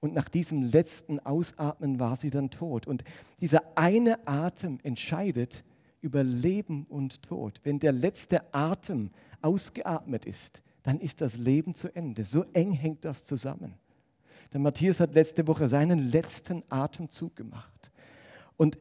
Und 0.00 0.14
nach 0.14 0.30
diesem 0.30 0.62
letzten 0.62 1.20
Ausatmen 1.20 2.00
war 2.00 2.16
sie 2.16 2.30
dann 2.30 2.48
tot. 2.48 2.86
Und 2.86 3.04
dieser 3.42 3.76
eine 3.76 4.26
Atem 4.26 4.78
entscheidet 4.84 5.64
über 6.00 6.24
Leben 6.24 6.86
und 6.88 7.20
Tod. 7.20 7.60
Wenn 7.62 7.78
der 7.78 7.92
letzte 7.92 8.54
Atem 8.54 9.10
ausgeatmet 9.42 10.24
ist, 10.24 10.62
dann 10.82 10.98
ist 10.98 11.20
das 11.20 11.36
Leben 11.36 11.74
zu 11.74 11.94
Ende. 11.94 12.24
So 12.24 12.44
eng 12.54 12.72
hängt 12.72 13.04
das 13.04 13.24
zusammen. 13.24 13.74
Der 14.54 14.60
Matthias 14.60 15.00
hat 15.00 15.12
letzte 15.12 15.46
Woche 15.46 15.68
seinen 15.68 16.10
letzten 16.10 16.62
Atemzug 16.70 17.36
gemacht. 17.36 17.90
Und 18.56 18.78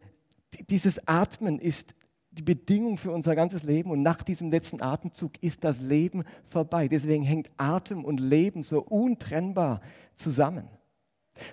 dieses 0.70 1.10
Atmen 1.10 1.60
ist 1.60 1.94
die 2.38 2.42
Bedingung 2.42 2.98
für 2.98 3.12
unser 3.12 3.36
ganzes 3.36 3.64
Leben 3.64 3.92
und 3.92 4.02
nach 4.02 4.24
diesem 4.24 4.50
letzten 4.50 4.82
Atemzug 4.82 5.32
ist 5.42 5.64
das 5.64 5.80
Leben 5.80 6.24
vorbei. 6.50 6.88
Deswegen 6.88 7.24
hängt 7.24 7.50
Atem 7.58 8.04
und 8.04 8.20
Leben 8.20 8.64
so 8.64 8.82
untrennbar 8.82 9.82
zusammen. 10.16 10.68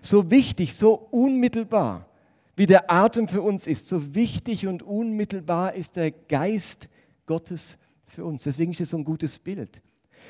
So 0.00 0.30
wichtig, 0.30 0.74
so 0.74 0.94
unmittelbar, 0.94 2.08
wie 2.56 2.66
der 2.66 2.90
Atem 2.90 3.28
für 3.28 3.42
uns 3.42 3.66
ist, 3.66 3.88
so 3.88 4.14
wichtig 4.14 4.66
und 4.66 4.82
unmittelbar 4.82 5.74
ist 5.74 5.96
der 5.96 6.10
Geist 6.10 6.88
Gottes 7.26 7.78
für 8.06 8.24
uns. 8.24 8.42
Deswegen 8.42 8.72
ist 8.72 8.80
es 8.80 8.90
so 8.90 8.96
ein 8.96 9.04
gutes 9.04 9.38
Bild. 9.38 9.82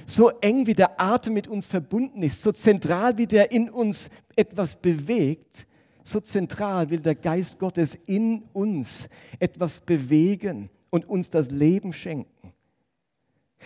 So 0.06 0.30
eng 0.40 0.66
wie 0.66 0.74
der 0.74 1.00
Atem 1.00 1.34
mit 1.34 1.48
uns 1.48 1.66
verbunden 1.66 2.22
ist, 2.22 2.42
so 2.42 2.52
zentral 2.52 3.18
wie 3.18 3.26
der 3.26 3.52
in 3.52 3.70
uns 3.70 4.08
etwas 4.36 4.76
bewegt, 4.76 5.66
so 6.10 6.20
zentral 6.20 6.90
will 6.90 7.00
der 7.00 7.14
Geist 7.14 7.58
Gottes 7.58 7.94
in 8.06 8.42
uns 8.52 9.08
etwas 9.38 9.80
bewegen 9.80 10.70
und 10.90 11.08
uns 11.08 11.30
das 11.30 11.50
Leben 11.50 11.92
schenken. 11.92 12.52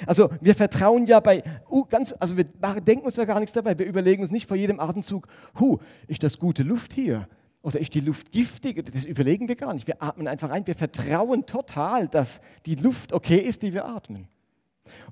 Also 0.07 0.31
wir 0.41 0.55
vertrauen 0.55 1.07
ja 1.07 1.21
bei, 1.21 1.43
uh, 1.71 1.85
ganz, 1.85 2.15
also 2.19 2.37
wir 2.37 2.45
denken 2.45 3.05
uns 3.05 3.17
ja 3.17 3.25
gar 3.25 3.39
nichts 3.39 3.53
dabei. 3.53 3.79
Wir 3.79 3.87
überlegen 3.87 4.23
uns 4.23 4.33
nicht 4.33 4.47
vor 4.47 4.57
jedem 4.57 4.81
Atemzug, 4.81 5.29
hu, 5.59 5.79
ist 6.09 6.23
das 6.23 6.39
gute 6.39 6.63
Luft 6.63 6.93
hier? 6.93 7.29
Oder 7.63 7.81
ist 7.81 7.95
die 7.95 8.01
Luft 8.01 8.31
giftig? 8.31 8.85
Das 8.93 9.05
überlegen 9.05 9.49
wir 9.49 9.57
gar 9.57 9.73
nicht. 9.73 9.87
Wir 9.87 10.03
atmen 10.03 10.29
einfach 10.29 10.51
ein. 10.51 10.67
Wir 10.67 10.75
vertrauen 10.75 11.47
total, 11.47 12.09
dass 12.09 12.41
die 12.67 12.75
Luft 12.75 13.13
okay 13.13 13.39
ist, 13.39 13.63
die 13.63 13.73
wir 13.73 13.87
atmen. 13.87 14.29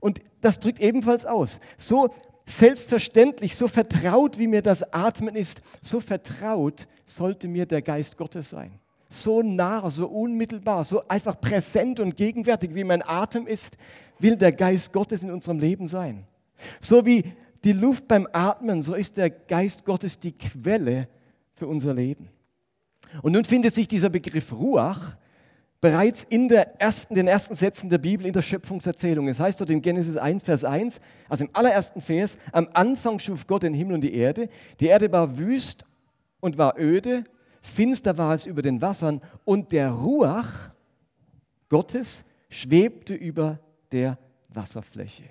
Und 0.01 0.21
das 0.43 0.59
drückt 0.59 0.81
ebenfalls 0.81 1.25
aus. 1.25 1.61
So 1.79 2.11
selbstverständlich, 2.45 3.57
so 3.57 3.69
vertraut, 3.69 4.39
wie 4.39 4.47
mir 4.47 4.63
das 4.63 4.93
Atmen 4.93 5.37
ist, 5.37 5.63
so 5.83 6.01
vertraut 6.01 6.87
sollte 7.05 7.49
mir 7.49 7.67
der 7.67 7.83
Geist 7.83 8.17
Gottes 8.17 8.51
sein. 8.51 8.73
So 9.09 9.43
nah, 9.43 9.89
so 9.91 10.07
unmittelbar, 10.07 10.85
so 10.85 11.07
einfach 11.07 11.41
präsent 11.41 12.01
und 12.01 12.17
gegenwärtig, 12.17 12.75
wie 12.75 12.85
mein 12.85 13.07
Atem 13.07 13.47
ist, 13.47 13.77
will 14.19 14.37
der 14.37 14.53
Geist 14.53 14.93
Gottes 14.93 15.23
in 15.23 15.31
unserem 15.31 15.59
Leben 15.59 15.87
sein. 15.87 16.27
So 16.81 17.05
wie 17.05 17.25
die 17.65 17.73
Luft 17.73 18.09
beim 18.09 18.27
Atmen, 18.33 18.83
so 18.83 18.95
ist 18.95 19.17
der 19.17 19.31
Geist 19.31 19.85
Gottes 19.85 20.19
die 20.19 20.33
Quelle 20.33 21.09
für 21.55 21.67
unser 21.67 21.95
Leben. 21.95 22.29
Und 23.21 23.33
nun 23.33 23.45
findet 23.45 23.75
sich 23.75 23.87
dieser 23.87 24.09
Begriff 24.09 24.53
Ruach 24.53 25.17
bereits 25.83 26.23
in 26.23 26.49
der 26.49 26.81
ersten, 26.81 27.15
den 27.15 27.27
ersten 27.27 27.55
Sätzen 27.55 27.91
der 27.91 27.99
Bibel 27.99 28.25
in 28.25 28.33
der 28.33 28.41
Schöpfungserzählung. 28.41 29.27
Es 29.27 29.41
heißt 29.41 29.61
dort 29.61 29.69
in 29.69 29.83
Genesis 29.83 30.17
1, 30.17 30.45
Vers 30.45 30.65
1, 30.65 31.01
also 31.29 31.45
im 31.45 31.51
allerersten 31.53 32.01
Vers, 32.01 32.39
am 32.53 32.69
Anfang 32.73 33.19
schuf 33.19 33.47
Gott 33.49 33.65
den 33.65 33.75
Himmel 33.75 33.97
und 33.97 34.01
die 34.01 34.15
Erde. 34.15 34.49
Die 34.79 34.87
Erde 34.87 35.11
war 35.11 35.37
wüst 35.37 35.85
und 36.41 36.57
war 36.57 36.79
öde, 36.79 37.25
finster 37.61 38.17
war 38.17 38.35
es 38.35 38.47
über 38.47 38.63
den 38.63 38.81
Wassern 38.81 39.21
und 39.45 39.73
der 39.73 39.91
Ruach 39.91 40.71
Gottes 41.69 42.25
schwebte 42.49 43.15
über 43.15 43.59
der 43.91 44.19
Wasserfläche. 44.51 45.25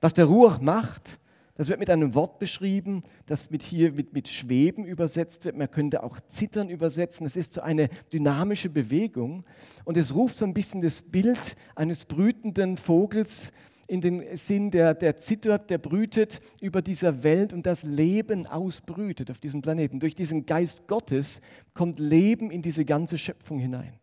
Was 0.00 0.14
der 0.14 0.26
Ruach 0.26 0.60
macht, 0.60 1.18
das 1.62 1.68
wird 1.68 1.78
mit 1.78 1.90
einem 1.90 2.14
Wort 2.14 2.40
beschrieben, 2.40 3.04
das 3.26 3.50
mit 3.50 3.62
hier 3.62 3.92
mit, 3.92 4.12
mit 4.12 4.26
Schweben 4.28 4.84
übersetzt 4.84 5.44
wird. 5.44 5.56
Man 5.56 5.70
könnte 5.70 6.02
auch 6.02 6.18
Zittern 6.28 6.68
übersetzen. 6.68 7.24
Es 7.24 7.36
ist 7.36 7.52
so 7.52 7.60
eine 7.60 7.88
dynamische 8.12 8.68
Bewegung 8.68 9.44
und 9.84 9.96
es 9.96 10.12
ruft 10.12 10.34
so 10.34 10.44
ein 10.44 10.54
bisschen 10.54 10.80
das 10.80 11.02
Bild 11.02 11.54
eines 11.76 12.04
brütenden 12.04 12.76
Vogels 12.76 13.52
in 13.86 14.00
den 14.00 14.36
Sinn, 14.36 14.72
der, 14.72 14.94
der 14.94 15.16
zittert, 15.18 15.70
der 15.70 15.78
brütet 15.78 16.40
über 16.60 16.82
dieser 16.82 17.22
Welt 17.22 17.52
und 17.52 17.64
das 17.64 17.84
Leben 17.84 18.48
ausbrütet 18.48 19.30
auf 19.30 19.38
diesem 19.38 19.62
Planeten. 19.62 20.00
Durch 20.00 20.16
diesen 20.16 20.46
Geist 20.46 20.88
Gottes 20.88 21.40
kommt 21.74 22.00
Leben 22.00 22.50
in 22.50 22.62
diese 22.62 22.84
ganze 22.84 23.18
Schöpfung 23.18 23.60
hinein. 23.60 24.01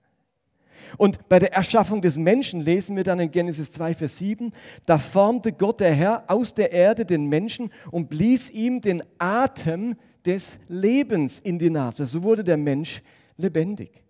Und 0.97 1.29
bei 1.29 1.39
der 1.39 1.53
Erschaffung 1.53 2.01
des 2.01 2.17
Menschen 2.17 2.61
lesen 2.61 2.95
wir 2.95 3.03
dann 3.03 3.19
in 3.19 3.31
Genesis 3.31 3.71
2, 3.71 3.95
Vers 3.95 4.17
7, 4.17 4.51
da 4.85 4.97
formte 4.97 5.53
Gott 5.53 5.79
der 5.79 5.93
Herr 5.93 6.23
aus 6.27 6.53
der 6.53 6.71
Erde 6.71 7.05
den 7.05 7.27
Menschen 7.27 7.71
und 7.91 8.09
blies 8.09 8.49
ihm 8.49 8.81
den 8.81 9.03
Atem 9.17 9.95
des 10.25 10.59
Lebens 10.67 11.39
in 11.39 11.59
die 11.59 11.69
Nase. 11.69 12.05
So 12.05 12.23
wurde 12.23 12.43
der 12.43 12.57
Mensch 12.57 13.01
lebendig. 13.37 14.03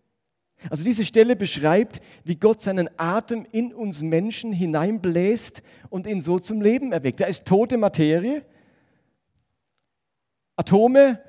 Also 0.70 0.84
diese 0.84 1.06
Stelle 1.06 1.36
beschreibt, 1.36 2.02
wie 2.26 2.36
Gott 2.36 2.62
seinen 2.62 2.90
Atem 2.98 3.46
in 3.52 3.74
uns 3.74 4.02
Menschen 4.02 4.52
hineinbläst 4.52 5.64
und 5.90 6.06
ihn 6.06 6.20
so 6.22 6.40
zum 6.40 6.62
Leben 6.62 6.92
erweckt. 6.92 7.22
Da 7.22 7.26
ist 7.26 7.46
tote 7.46 7.78
Materie, 7.78 8.44
Atome, 10.58 11.22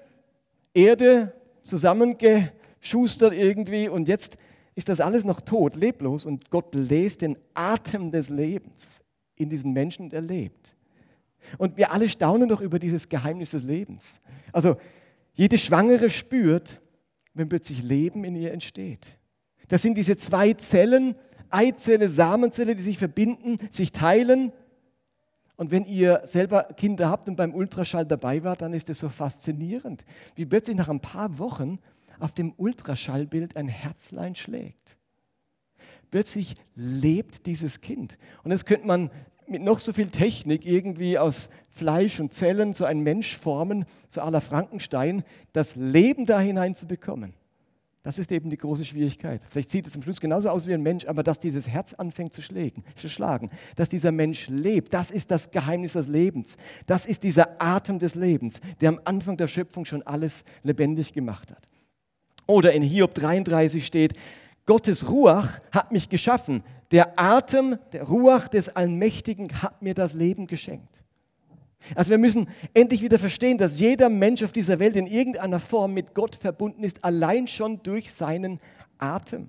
Erde 0.75 1.33
zusammengeschustert 1.63 3.33
irgendwie 3.33 3.89
und 3.89 4.09
jetzt 4.09 4.37
ist 4.81 4.89
das 4.89 5.01
alles 5.01 5.27
noch 5.27 5.43
tot, 5.43 5.77
leblos 5.77 6.25
und 6.25 6.51
Gott 6.51 6.71
bläst 6.71 7.21
den 7.21 7.37
Atem 7.53 8.11
des 8.11 8.31
Lebens 8.31 9.03
in 9.37 9.51
diesen 9.51 9.75
Menschen, 9.75 10.09
der 10.09 10.23
lebt. 10.23 10.75
Und 11.59 11.77
wir 11.77 11.93
alle 11.93 12.09
staunen 12.09 12.49
doch 12.49 12.63
über 12.63 12.79
dieses 12.79 13.11
Geheimnis 13.11 13.51
des 13.51 13.63
Lebens. 13.63 14.23
Also 14.55 14.79
jede 15.35 15.59
Schwangere 15.59 16.09
spürt, 16.09 16.81
wenn 17.35 17.51
plötzlich 17.51 17.83
Leben 17.83 18.25
in 18.25 18.35
ihr 18.35 18.55
entsteht. 18.55 19.19
Das 19.69 19.83
sind 19.83 19.99
diese 19.99 20.17
zwei 20.17 20.55
Zellen, 20.55 21.15
Eizelle, 21.51 22.09
Samenzelle, 22.09 22.75
die 22.75 22.83
sich 22.83 22.97
verbinden, 22.97 23.59
sich 23.71 23.93
teilen. 23.93 24.51
Und 25.57 25.71
wenn 25.73 25.85
ihr 25.85 26.23
selber 26.25 26.65
Kinder 26.75 27.11
habt 27.11 27.29
und 27.29 27.37
beim 27.37 27.55
Ultraschall 27.55 28.07
dabei 28.07 28.43
wart, 28.45 28.63
dann 28.63 28.73
ist 28.73 28.89
es 28.89 29.01
so 29.01 29.11
faszinierend, 29.11 30.07
wie 30.37 30.47
plötzlich 30.47 30.75
nach 30.75 30.89
ein 30.89 31.01
paar 31.01 31.39
Wochen 31.39 31.81
auf 32.21 32.33
dem 32.33 32.53
Ultraschallbild 32.57 33.57
ein 33.57 33.69
Herzlein 33.69 34.35
schlägt. 34.35 34.97
Plötzlich 36.11 36.55
lebt 36.75 37.47
dieses 37.47 37.81
Kind. 37.81 38.19
Und 38.43 38.51
das 38.51 38.65
könnte 38.65 38.87
man 38.87 39.11
mit 39.47 39.63
noch 39.63 39.81
so 39.81 39.93
viel 39.93 40.11
Technik 40.11 40.65
irgendwie 40.65 41.19
aus 41.19 41.51
Fleisch 41.71 42.21
und 42.21 42.33
Zellen 42.35 42.73
so 42.73 42.85
ein 42.85 43.01
Mensch 43.01 43.37
formen, 43.37 43.85
so 44.09 44.21
la 44.23 44.41
Frankenstein, 44.41 45.25
das 45.53 45.77
Leben 45.77 46.27
da 46.27 46.41
hinein 46.41 46.75
zu 46.75 46.87
bekommen. 46.87 47.35
Das 48.03 48.19
ist 48.19 48.33
eben 48.33 48.49
die 48.49 48.57
große 48.57 48.85
Schwierigkeit. 48.85 49.47
Vielleicht 49.51 49.69
sieht 49.71 49.87
es 49.87 49.95
am 49.95 50.03
Schluss 50.03 50.21
genauso 50.21 50.49
aus 50.49 50.67
wie 50.67 50.73
ein 50.73 50.83
Mensch, 50.83 51.07
aber 51.07 51.23
dass 51.23 51.39
dieses 51.39 51.69
Herz 51.69 51.93
anfängt 51.93 52.33
zu 52.33 52.41
schlagen, 52.41 53.51
dass 53.77 53.91
dieser 53.91 54.11
Mensch 54.11 54.49
lebt, 54.49 54.95
das 54.95 55.11
ist 55.11 55.31
das 55.31 55.51
Geheimnis 55.51 55.93
des 55.93 56.09
Lebens. 56.09 56.57
Das 56.87 57.05
ist 57.05 57.25
dieser 57.25 57.61
Atem 57.61 57.99
des 57.99 58.15
Lebens, 58.15 58.63
der 58.81 58.89
am 58.89 59.01
Anfang 59.05 59.37
der 59.37 59.49
Schöpfung 59.49 59.85
schon 59.85 60.03
alles 60.03 60.45
lebendig 60.63 61.13
gemacht 61.13 61.51
hat. 61.51 61.70
Oder 62.51 62.73
in 62.73 62.83
Hiob 62.83 63.15
33 63.15 63.87
steht, 63.87 64.15
Gottes 64.67 65.09
Ruach 65.09 65.61
hat 65.71 65.93
mich 65.93 66.09
geschaffen. 66.09 66.65
Der 66.91 67.17
Atem, 67.17 67.79
der 67.93 68.03
Ruach 68.03 68.49
des 68.49 68.69
Allmächtigen 68.69 69.63
hat 69.63 69.81
mir 69.83 69.95
das 69.95 70.15
Leben 70.15 70.49
geschenkt. 70.49 71.01
Also 71.95 72.11
wir 72.11 72.19
müssen 72.19 72.49
endlich 72.75 73.03
wieder 73.03 73.21
verstehen, 73.21 73.57
dass 73.57 73.79
jeder 73.79 74.09
Mensch 74.09 74.43
auf 74.43 74.51
dieser 74.51 74.81
Welt 74.81 74.97
in 74.97 75.07
irgendeiner 75.07 75.61
Form 75.61 75.95
mit 75.95 76.13
Gott 76.13 76.35
verbunden 76.35 76.83
ist, 76.83 77.05
allein 77.05 77.47
schon 77.47 77.85
durch 77.85 78.13
seinen 78.13 78.59
Atem. 78.99 79.49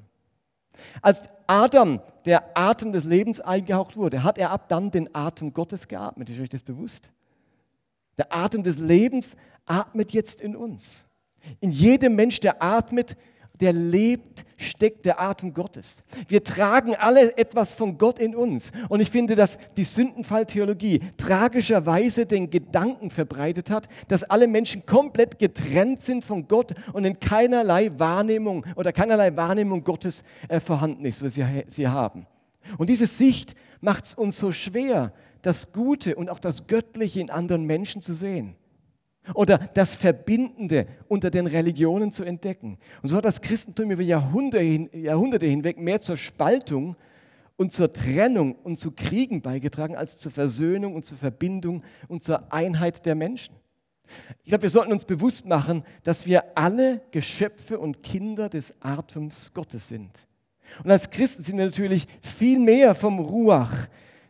Als 1.01 1.23
Adam 1.47 2.01
der 2.25 2.55
Atem 2.55 2.91
des 2.91 3.03
Lebens 3.03 3.41
eingehaucht 3.41 3.97
wurde, 3.97 4.23
hat 4.23 4.37
er 4.37 4.51
ab 4.51 4.69
dann 4.69 4.91
den 4.91 5.13
Atem 5.15 5.53
Gottes 5.53 5.87
geatmet. 5.87 6.29
Ist 6.29 6.39
euch 6.39 6.49
das 6.49 6.61
bewusst? 6.61 7.09
Der 8.19 8.31
Atem 8.31 8.61
des 8.61 8.77
Lebens 8.77 9.35
atmet 9.65 10.11
jetzt 10.11 10.39
in 10.39 10.55
uns. 10.55 11.07
In 11.59 11.71
jedem 11.71 12.15
Mensch, 12.15 12.39
der 12.39 12.61
atmet, 12.61 13.15
der 13.61 13.73
lebt, 13.73 14.43
steckt 14.57 15.05
der 15.05 15.21
Atem 15.21 15.53
Gottes. 15.53 16.03
Wir 16.27 16.43
tragen 16.43 16.95
alle 16.95 17.37
etwas 17.37 17.73
von 17.73 17.97
Gott 17.97 18.19
in 18.19 18.35
uns. 18.35 18.71
Und 18.89 18.99
ich 18.99 19.09
finde, 19.09 19.35
dass 19.35 19.57
die 19.77 19.83
Sündenfalltheologie 19.83 20.99
tragischerweise 21.17 22.25
den 22.25 22.49
Gedanken 22.49 23.11
verbreitet 23.11 23.69
hat, 23.69 23.87
dass 24.07 24.23
alle 24.23 24.47
Menschen 24.47 24.85
komplett 24.85 25.39
getrennt 25.39 26.01
sind 26.01 26.25
von 26.25 26.47
Gott 26.47 26.73
und 26.93 27.05
in 27.05 27.19
keinerlei 27.19 27.91
Wahrnehmung 27.97 28.65
oder 28.75 28.91
keinerlei 28.91 29.35
Wahrnehmung 29.35 29.83
Gottes 29.83 30.23
äh, 30.47 30.59
vorhanden 30.59 31.05
ist, 31.05 31.21
oder 31.21 31.29
sie, 31.29 31.63
sie 31.67 31.87
haben. 31.87 32.25
Und 32.77 32.89
diese 32.89 33.07
Sicht 33.07 33.55
macht 33.79 34.05
es 34.05 34.13
uns 34.15 34.37
so 34.37 34.51
schwer, 34.51 35.13
das 35.43 35.71
Gute 35.71 36.15
und 36.15 36.29
auch 36.29 36.39
das 36.39 36.67
Göttliche 36.67 37.19
in 37.19 37.29
anderen 37.29 37.65
Menschen 37.65 38.01
zu 38.01 38.13
sehen 38.13 38.55
oder 39.33 39.57
das 39.57 39.95
Verbindende 39.95 40.87
unter 41.07 41.29
den 41.29 41.47
Religionen 41.47 42.11
zu 42.11 42.23
entdecken. 42.23 42.77
Und 43.01 43.09
so 43.09 43.15
hat 43.15 43.25
das 43.25 43.41
Christentum 43.41 43.91
über 43.91 44.01
Jahrhunderte 44.03 45.45
hinweg 45.45 45.77
mehr 45.77 46.01
zur 46.01 46.17
Spaltung 46.17 46.95
und 47.55 47.71
zur 47.71 47.93
Trennung 47.93 48.55
und 48.55 48.77
zu 48.77 48.91
Kriegen 48.91 49.41
beigetragen 49.41 49.95
als 49.95 50.17
zur 50.17 50.31
Versöhnung 50.31 50.95
und 50.95 51.05
zur 51.05 51.17
Verbindung 51.17 51.83
und 52.07 52.23
zur 52.23 52.51
Einheit 52.51 53.05
der 53.05 53.15
Menschen. 53.15 53.55
Ich 54.43 54.49
glaube, 54.49 54.63
wir 54.63 54.69
sollten 54.69 54.91
uns 54.91 55.05
bewusst 55.05 55.45
machen, 55.45 55.83
dass 56.03 56.25
wir 56.25 56.57
alle 56.57 57.01
Geschöpfe 57.11 57.79
und 57.79 58.03
Kinder 58.03 58.49
des 58.49 58.73
Atems 58.81 59.51
Gottes 59.53 59.87
sind. 59.87 60.27
Und 60.83 60.91
als 60.91 61.09
Christen 61.09 61.43
sind 61.43 61.57
wir 61.57 61.65
natürlich 61.65 62.07
viel 62.21 62.59
mehr 62.59 62.95
vom 62.95 63.19
Ruach 63.19 63.87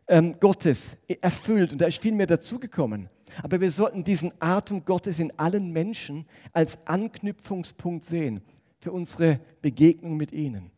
ähm, 0.07 0.35
Gottes 0.39 0.97
erfüllt 1.21 1.71
und 1.71 1.81
da 1.81 1.85
ist 1.85 2.01
viel 2.01 2.13
mehr 2.13 2.27
dazugekommen. 2.27 3.09
Aber 3.43 3.59
wir 3.61 3.71
sollten 3.71 4.03
diesen 4.03 4.31
Atem 4.39 4.85
Gottes 4.85 5.19
in 5.19 5.37
allen 5.37 5.71
Menschen 5.71 6.25
als 6.53 6.79
Anknüpfungspunkt 6.85 8.05
sehen 8.05 8.41
für 8.77 8.91
unsere 8.91 9.39
Begegnung 9.61 10.17
mit 10.17 10.31
ihnen. 10.31 10.71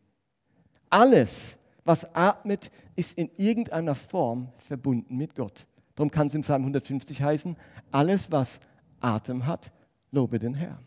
Alles, 0.90 1.58
was 1.84 2.14
atmet, 2.14 2.70
ist 2.96 3.18
in 3.18 3.30
irgendeiner 3.36 3.94
Form 3.94 4.52
verbunden 4.58 5.16
mit 5.16 5.34
Gott. 5.34 5.66
Darum 5.94 6.10
kann 6.10 6.26
es 6.26 6.34
im 6.34 6.42
Psalm 6.42 6.62
150 6.62 7.22
heißen, 7.22 7.56
alles, 7.90 8.30
was 8.30 8.60
Atem 9.00 9.46
hat, 9.46 9.72
lobe 10.10 10.38
den 10.38 10.54
Herrn. 10.54 10.86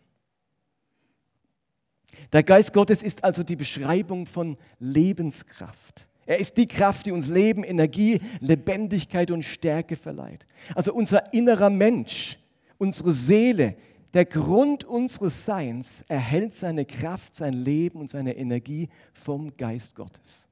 Der 2.31 2.43
Geist 2.43 2.74
Gottes 2.74 3.01
ist 3.01 3.24
also 3.24 3.43
die 3.43 3.55
Beschreibung 3.55 4.27
von 4.27 4.57
Lebenskraft. 4.79 6.06
Er 6.27 6.38
ist 6.38 6.57
die 6.57 6.67
Kraft, 6.67 7.05
die 7.05 7.13
uns 7.13 7.29
Leben, 7.29 7.63
Energie, 7.63 8.19
Lebendigkeit 8.41 9.31
und 9.31 9.43
Stärke 9.43 9.96
verleiht. 9.96 10.46
Also 10.75 10.93
unser 10.93 11.34
innerer 11.34 11.69
Mensch, 11.69 12.38
unsere 12.77 13.13
Seele, 13.13 13.77
der 14.13 14.25
Grund 14.25 14.84
unseres 14.84 15.46
Seins 15.46 16.03
erhält 16.10 16.53
seine 16.53 16.86
Kraft, 16.86 17.34
sein 17.34 17.53
Leben 17.53 18.00
und 18.00 18.10
seine 18.10 18.36
Energie 18.36 18.89
vom 19.13 19.55
Geist 19.55 19.96
Gottes. 19.96 20.50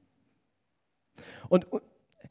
Und 1.50 1.66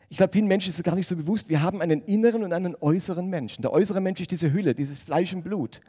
ich 0.09 0.17
glaube, 0.17 0.33
vielen 0.33 0.47
Menschen 0.47 0.69
ist 0.69 0.77
es 0.77 0.83
gar 0.83 0.95
nicht 0.95 1.07
so 1.07 1.15
bewusst, 1.15 1.47
wir 1.47 1.61
haben 1.61 1.81
einen 1.81 2.01
inneren 2.01 2.43
und 2.43 2.51
einen 2.51 2.75
äußeren 2.75 3.27
Menschen. 3.27 3.61
Der 3.61 3.71
äußere 3.71 4.01
Mensch 4.01 4.21
ist 4.21 4.31
diese 4.31 4.51
Hülle, 4.51 4.73
dieses 4.73 4.97
Fleisch 4.97 5.33
und 5.33 5.43
Blut. 5.43 5.81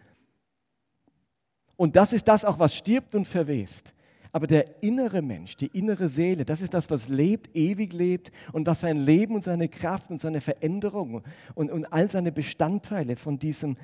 Und 1.77 1.97
das 1.97 2.13
ist 2.13 2.29
das 2.29 2.45
auch, 2.45 2.59
was 2.59 2.75
stirbt 2.75 3.15
und 3.15 3.27
verwest. 3.27 3.95
Aber 4.37 4.47
der 4.47 4.83
innere 4.83 5.23
Mensch, 5.23 5.57
die 5.57 5.69
innere 5.69 6.11
Seele, 6.11 6.45
das 6.45 6.61
ist 6.61 6.75
das, 6.75 6.91
was 6.91 7.09
lebt, 7.09 7.57
ewig 7.57 7.95
lebt 7.95 8.31
und 8.53 8.67
was 8.67 8.81
sein 8.81 8.99
Leben 8.99 9.35
und 9.35 9.43
seine 9.43 9.67
Kraft 9.67 10.11
und 10.11 10.21
seine 10.21 10.43
Veränderung 10.43 11.23
und, 11.55 11.71
und 11.71 11.87
all 11.87 12.11
seine 12.11 12.33
Bestandteile 12.33 13.17
von 13.17 13.39
diesem 13.39 13.79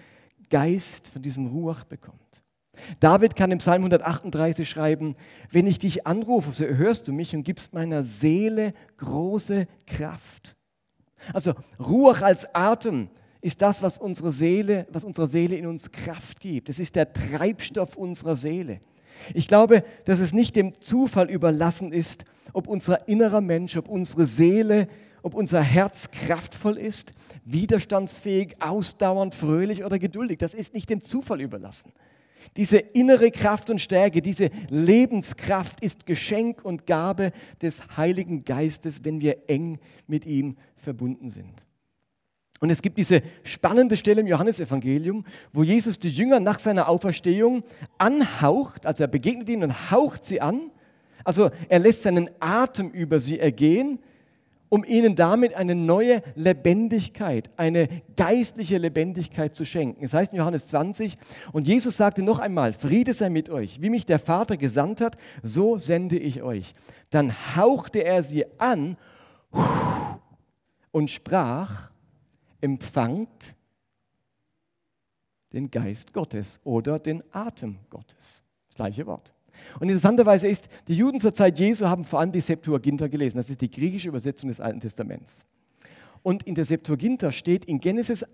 Geist, 0.51 1.09
von 1.09 1.23
diesem 1.23 1.47
Ruach 1.47 1.85
bekommt. 1.85 2.43
David 3.01 3.35
kann 3.35 3.51
im 3.51 3.61
Psalm 3.61 3.81
138 3.81 4.69
schreiben, 4.69 5.17
wenn 5.51 5.67
ich 5.67 5.79
dich 5.79 6.07
anrufe, 6.07 6.53
so 6.53 6.67
hörst 6.67 7.09
du 7.09 7.15
mich 7.15 7.35
und 7.35 7.45
gibst 7.45 7.73
meiner 7.73 8.05
Seele 8.05 8.75
große 8.99 9.67
Kraft. 9.87 10.55
Also 11.33 11.55
Ruach 11.81 12.21
als 12.21 12.55
Atem 12.55 13.09
ist 13.41 13.63
das, 13.63 13.81
was 13.83 13.97
unsere 13.97 14.33
Seele, 14.33 14.87
was 14.91 15.07
unserer 15.07 15.29
Seele 15.29 15.57
in 15.57 15.65
uns 15.65 15.91
Kraft 15.91 16.41
gibt. 16.41 16.69
Es 16.69 16.79
ist 16.79 16.95
der 16.95 17.11
Treibstoff 17.11 17.97
unserer 17.97 18.37
Seele. 18.37 18.83
Ich 19.35 19.49
glaube, 19.49 19.85
dass 20.05 20.21
es 20.21 20.33
nicht 20.33 20.57
dem 20.57 20.81
Zufall 20.81 21.31
überlassen 21.31 21.93
ist, 21.93 22.25
ob 22.53 22.67
unser 22.67 23.09
innerer 23.09 23.41
Mensch, 23.41 23.77
ob 23.77 23.89
unsere 23.89 24.27
Seele, 24.27 24.89
ob 25.23 25.35
unser 25.35 25.63
Herz 25.63 26.11
kraftvoll 26.11 26.77
ist, 26.77 27.13
widerstandsfähig, 27.45 28.57
ausdauernd, 28.61 29.35
fröhlich 29.35 29.85
oder 29.85 29.99
geduldig. 29.99 30.39
Das 30.39 30.55
ist 30.55 30.75
nicht 30.75 30.91
dem 30.91 31.01
Zufall 31.01 31.41
überlassen. 31.41 31.93
Diese 32.57 32.79
innere 32.79 33.31
Kraft 33.31 33.71
und 33.71 33.81
Stärke, 33.81 34.21
diese 34.21 34.51
Lebenskraft 34.69 35.81
ist 35.81 36.05
Geschenk 36.07 36.65
und 36.65 36.87
Gabe 36.87 37.33
des 37.63 37.97
Heiligen 37.97 38.45
Geistes, 38.45 39.05
wenn 39.05 39.21
wir 39.21 39.49
eng 39.49 39.79
mit 40.07 40.27
ihm 40.27 40.57
verbunden 40.77 41.31
sind. 41.31 41.67
Und 42.63 42.71
es 42.71 42.81
gibt 42.81 42.97
diese 42.97 43.23
spannende 43.43 43.97
Stelle 43.97 44.21
im 44.21 44.29
Johannesevangelium, 44.29 45.25
wo 45.53 45.65
Jesus 45.65 45.99
die 45.99 46.11
Jünger 46.11 46.39
nach 46.39 46.61
seiner 46.61 46.89
Auferstehung 46.89 47.65
anhaucht, 47.99 48.87
also 48.87 49.03
er 49.03 49.09
begegnet 49.09 49.49
ihnen 49.49 49.65
und 49.65 49.91
haucht 49.91 50.25
sie 50.25 50.41
an. 50.41 50.71
Also 51.25 51.51
er 51.69 51.81
lässt 51.81 52.05
seinen 52.05 52.31
Atem 52.39 52.91
über 52.91 53.19
sie 53.19 53.41
ergehen 53.41 53.99
um 54.69 54.85
ihnen 54.85 55.17
damit 55.17 55.53
eine 55.55 55.75
neue 55.75 56.23
Lebendigkeit, 56.35 57.51
eine 57.59 57.91
geistliche 58.17 58.79
Lebendigkeit 58.79 59.55
zu 59.55 59.67
schenken. 59.67 60.03
Es 60.03 60.15
heißt 60.15 60.33
in 60.33 60.39
Johannes 60.39 60.67
20, 60.69 61.19
und 61.53 61.69
Jesus 61.69 61.99
sagte 61.99 62.23
noch 62.23 62.39
einmal, 62.39 62.73
Friede 62.73 63.13
sei 63.13 63.29
mit 63.29 63.51
euch, 63.51 63.83
wie 63.83 63.91
mich 63.91 64.07
der 64.07 64.19
Vater 64.19 64.57
gesandt 64.57 65.03
hat, 65.03 65.19
so 65.43 65.77
sende 65.77 66.17
ich 66.17 66.43
euch. 66.43 66.73
Dann 67.11 67.35
hauchte 67.55 68.03
er 68.03 68.23
sie 68.23 68.47
an 68.59 68.97
und 70.91 71.11
sprach, 71.11 71.92
empfangt 72.63 73.55
den 75.53 75.71
Geist 75.71 76.15
Gottes 76.15 76.61
oder 76.65 76.99
den 76.99 77.23
Atem 77.31 77.77
Gottes. 77.91 78.43
Das 78.69 78.77
gleiche 78.77 79.07
Wort. 79.07 79.35
Und 79.79 79.89
interessanterweise 79.89 80.49
ist, 80.49 80.69
die 80.89 80.97
Juden 80.97 81.21
zur 81.21 81.35
Zeit 81.35 81.59
Jesu 81.59 81.87
haben 81.87 82.05
vor 82.05 82.21
allem 82.21 82.33
die 82.33 82.41
Septuaginta 82.41 83.07
gelesen. 83.09 83.37
Das 83.37 83.51
ist 83.51 83.61
die 83.61 83.71
griechische 83.71 84.09
Übersetzung 84.09 84.49
des 84.49 84.61
Alten 84.61 84.81
Testaments. 84.81 85.47
Und 86.23 86.45
in 86.45 86.55
der 86.55 86.65
Septuaginta 86.65 87.33
steht 87.33 87.67
in 87.67 87.81
Genesis 87.81 88.25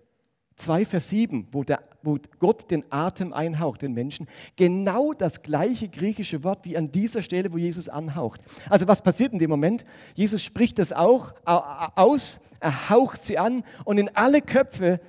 2, 0.58 0.84
Vers 0.84 1.08
7, 1.08 1.48
wo, 1.52 1.64
der, 1.64 1.80
wo 2.02 2.18
Gott 2.38 2.70
den 2.70 2.84
Atem 2.90 3.32
einhaucht, 3.32 3.82
den 3.82 3.92
Menschen, 3.92 4.26
genau 4.56 5.12
das 5.12 5.42
gleiche 5.42 5.88
griechische 5.88 6.44
Wort 6.44 6.64
wie 6.64 6.76
an 6.76 6.90
dieser 6.90 7.22
Stelle, 7.22 7.52
wo 7.52 7.58
Jesus 7.58 7.88
anhaucht. 7.88 8.40
Also 8.68 8.86
was 8.88 9.02
passiert 9.02 9.32
in 9.32 9.38
dem 9.38 9.50
Moment? 9.50 9.84
Jesus 10.14 10.42
spricht 10.42 10.78
das 10.78 10.92
auch 10.92 11.32
aus, 11.44 12.40
er 12.60 12.90
haucht 12.90 13.22
sie 13.22 13.38
an 13.38 13.62
und 13.84 13.98
in 13.98 14.14
alle 14.14 14.42
Köpfe 14.42 15.00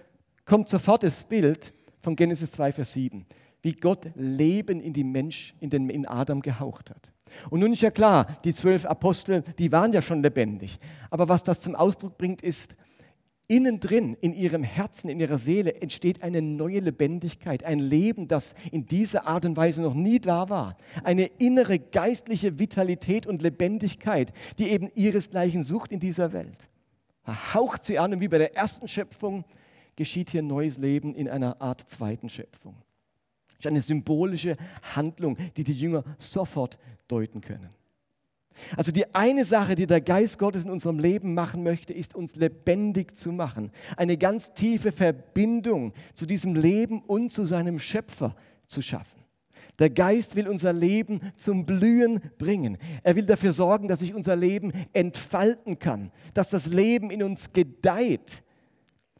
kommt 0.45 0.69
sofort 0.69 1.03
das 1.03 1.23
Bild 1.23 1.73
von 2.01 2.15
Genesis 2.15 2.51
2, 2.51 2.71
Vers 2.71 2.93
7 2.93 3.25
wie 3.61 3.73
Gott 3.73 4.09
Leben 4.15 4.79
in, 4.79 4.93
die 4.93 5.03
Mensch, 5.03 5.53
in, 5.59 5.69
den, 5.69 5.89
in 5.89 6.07
Adam 6.07 6.41
gehaucht 6.41 6.89
hat. 6.89 7.11
Und 7.49 7.59
nun 7.59 7.73
ist 7.73 7.81
ja 7.81 7.91
klar, 7.91 8.25
die 8.43 8.53
zwölf 8.53 8.85
Apostel, 8.85 9.43
die 9.59 9.71
waren 9.71 9.93
ja 9.93 10.01
schon 10.01 10.23
lebendig. 10.23 10.79
Aber 11.09 11.29
was 11.29 11.43
das 11.43 11.61
zum 11.61 11.75
Ausdruck 11.75 12.17
bringt, 12.17 12.41
ist, 12.41 12.75
innen 13.49 13.79
drin, 13.79 14.15
in 14.21 14.33
ihrem 14.33 14.63
Herzen, 14.63 15.09
in 15.09 15.19
ihrer 15.19 15.39
Seele 15.39 15.81
entsteht 15.81 16.21
eine 16.21 16.41
neue 16.41 16.79
Lebendigkeit, 16.79 17.63
ein 17.65 17.79
Leben, 17.79 18.27
das 18.27 18.53
in 18.71 18.85
dieser 18.85 19.27
Art 19.27 19.43
und 19.43 19.57
Weise 19.57 19.81
noch 19.81 19.95
nie 19.95 20.19
da 20.19 20.49
war. 20.49 20.77
Eine 21.03 21.25
innere 21.25 21.79
geistliche 21.79 22.59
Vitalität 22.59 23.25
und 23.25 23.41
Lebendigkeit, 23.41 24.31
die 24.59 24.69
eben 24.69 24.89
ihresgleichen 24.93 25.63
sucht 25.63 25.91
in 25.91 25.99
dieser 25.99 26.31
Welt. 26.31 26.69
Er 27.25 27.55
haucht 27.55 27.83
sie 27.83 27.97
an 27.97 28.13
und 28.13 28.21
wie 28.21 28.27
bei 28.27 28.37
der 28.37 28.55
ersten 28.55 28.87
Schöpfung 28.87 29.43
geschieht 29.95 30.29
hier 30.29 30.43
neues 30.43 30.77
Leben 30.77 31.15
in 31.15 31.27
einer 31.27 31.59
Art 31.59 31.81
zweiten 31.81 32.29
Schöpfung. 32.29 32.75
Das 33.47 33.65
ist 33.65 33.67
eine 33.67 33.81
symbolische 33.81 34.57
Handlung, 34.95 35.37
die 35.57 35.63
die 35.63 35.73
Jünger 35.73 36.03
sofort 36.19 36.77
deuten 37.07 37.41
können. 37.41 37.69
Also 38.77 38.91
die 38.91 39.13
eine 39.13 39.45
Sache, 39.45 39.75
die 39.75 39.85
der 39.85 40.01
Geist 40.01 40.37
Gottes 40.37 40.65
in 40.65 40.71
unserem 40.71 40.99
Leben 40.99 41.33
machen 41.33 41.63
möchte, 41.63 41.93
ist 41.93 42.15
uns 42.15 42.35
lebendig 42.35 43.15
zu 43.15 43.31
machen. 43.31 43.71
Eine 43.97 44.17
ganz 44.17 44.53
tiefe 44.53 44.91
Verbindung 44.91 45.93
zu 46.13 46.25
diesem 46.25 46.55
Leben 46.55 47.01
und 47.01 47.29
zu 47.29 47.45
seinem 47.45 47.79
Schöpfer 47.79 48.35
zu 48.65 48.81
schaffen. 48.81 49.19
Der 49.79 49.89
Geist 49.89 50.35
will 50.35 50.47
unser 50.47 50.73
Leben 50.73 51.21
zum 51.37 51.65
Blühen 51.65 52.21
bringen. 52.37 52.77
Er 53.01 53.15
will 53.15 53.25
dafür 53.25 53.53
sorgen, 53.53 53.87
dass 53.87 54.01
sich 54.01 54.13
unser 54.13 54.35
Leben 54.35 54.73
entfalten 54.91 55.79
kann, 55.79 56.11
dass 56.33 56.49
das 56.49 56.65
Leben 56.65 57.09
in 57.09 57.23
uns 57.23 57.53
gedeiht, 57.53 58.43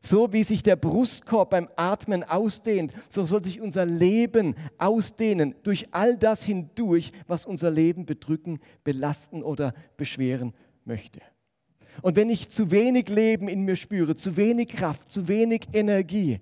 so 0.01 0.31
wie 0.31 0.43
sich 0.43 0.63
der 0.63 0.75
Brustkorb 0.75 1.49
beim 1.49 1.67
Atmen 1.75 2.23
ausdehnt, 2.23 2.93
so 3.09 3.25
soll 3.25 3.43
sich 3.43 3.59
unser 3.59 3.85
Leben 3.85 4.55
ausdehnen 4.77 5.55
durch 5.63 5.87
all 5.91 6.17
das 6.17 6.43
hindurch, 6.43 7.11
was 7.27 7.45
unser 7.45 7.69
Leben 7.69 8.05
bedrücken, 8.05 8.59
belasten 8.83 9.43
oder 9.43 9.73
beschweren 9.97 10.53
möchte. 10.85 11.21
Und 12.01 12.15
wenn 12.15 12.29
ich 12.29 12.49
zu 12.49 12.71
wenig 12.71 13.09
Leben 13.09 13.49
in 13.49 13.63
mir 13.63 13.75
spüre, 13.75 14.15
zu 14.15 14.37
wenig 14.37 14.69
Kraft, 14.69 15.11
zu 15.11 15.27
wenig 15.27 15.67
Energie, 15.73 16.39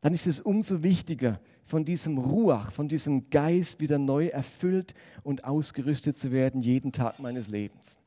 dann 0.00 0.14
ist 0.14 0.26
es 0.26 0.38
umso 0.38 0.82
wichtiger, 0.82 1.40
von 1.68 1.84
diesem 1.84 2.16
Ruach, 2.16 2.72
von 2.72 2.88
diesem 2.88 3.28
Geist 3.28 3.78
wieder 3.78 3.98
neu 3.98 4.28
erfüllt 4.28 4.94
und 5.22 5.44
ausgerüstet 5.44 6.16
zu 6.16 6.32
werden, 6.32 6.62
jeden 6.62 6.92
Tag 6.92 7.18
meines 7.18 7.48
Lebens. 7.48 7.98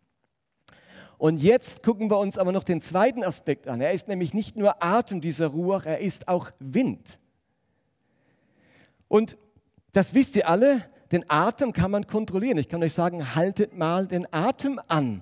Und 1.22 1.44
jetzt 1.44 1.84
gucken 1.84 2.10
wir 2.10 2.18
uns 2.18 2.40
aber 2.40 2.52
noch 2.52 2.64
den 2.64 2.82
zweiten 2.82 3.24
Aspekt 3.24 3.68
an. 3.68 3.80
Er 3.80 3.92
ist 3.92 4.08
nämlich 4.08 4.34
nicht 4.34 4.58
nur 4.58 4.82
Atem 4.82 5.22
dieser 5.22 5.50
Ruach, 5.50 5.86
er 5.86 6.00
ist 6.00 6.28
auch 6.28 6.50
Wind. 6.58 7.20
Und 9.08 9.38
das 9.94 10.16
wisst 10.16 10.36
ihr 10.36 10.50
alle, 10.50 10.84
den 11.12 11.30
Atem 11.30 11.74
kann 11.74 11.92
man 11.92 12.08
kontrollieren. 12.08 12.58
Ich 12.58 12.70
kann 12.70 12.82
euch 12.82 12.96
sagen, 12.96 13.36
haltet 13.36 13.78
mal 13.78 14.08
den 14.08 14.26
Atem 14.34 14.82
an. 14.88 15.22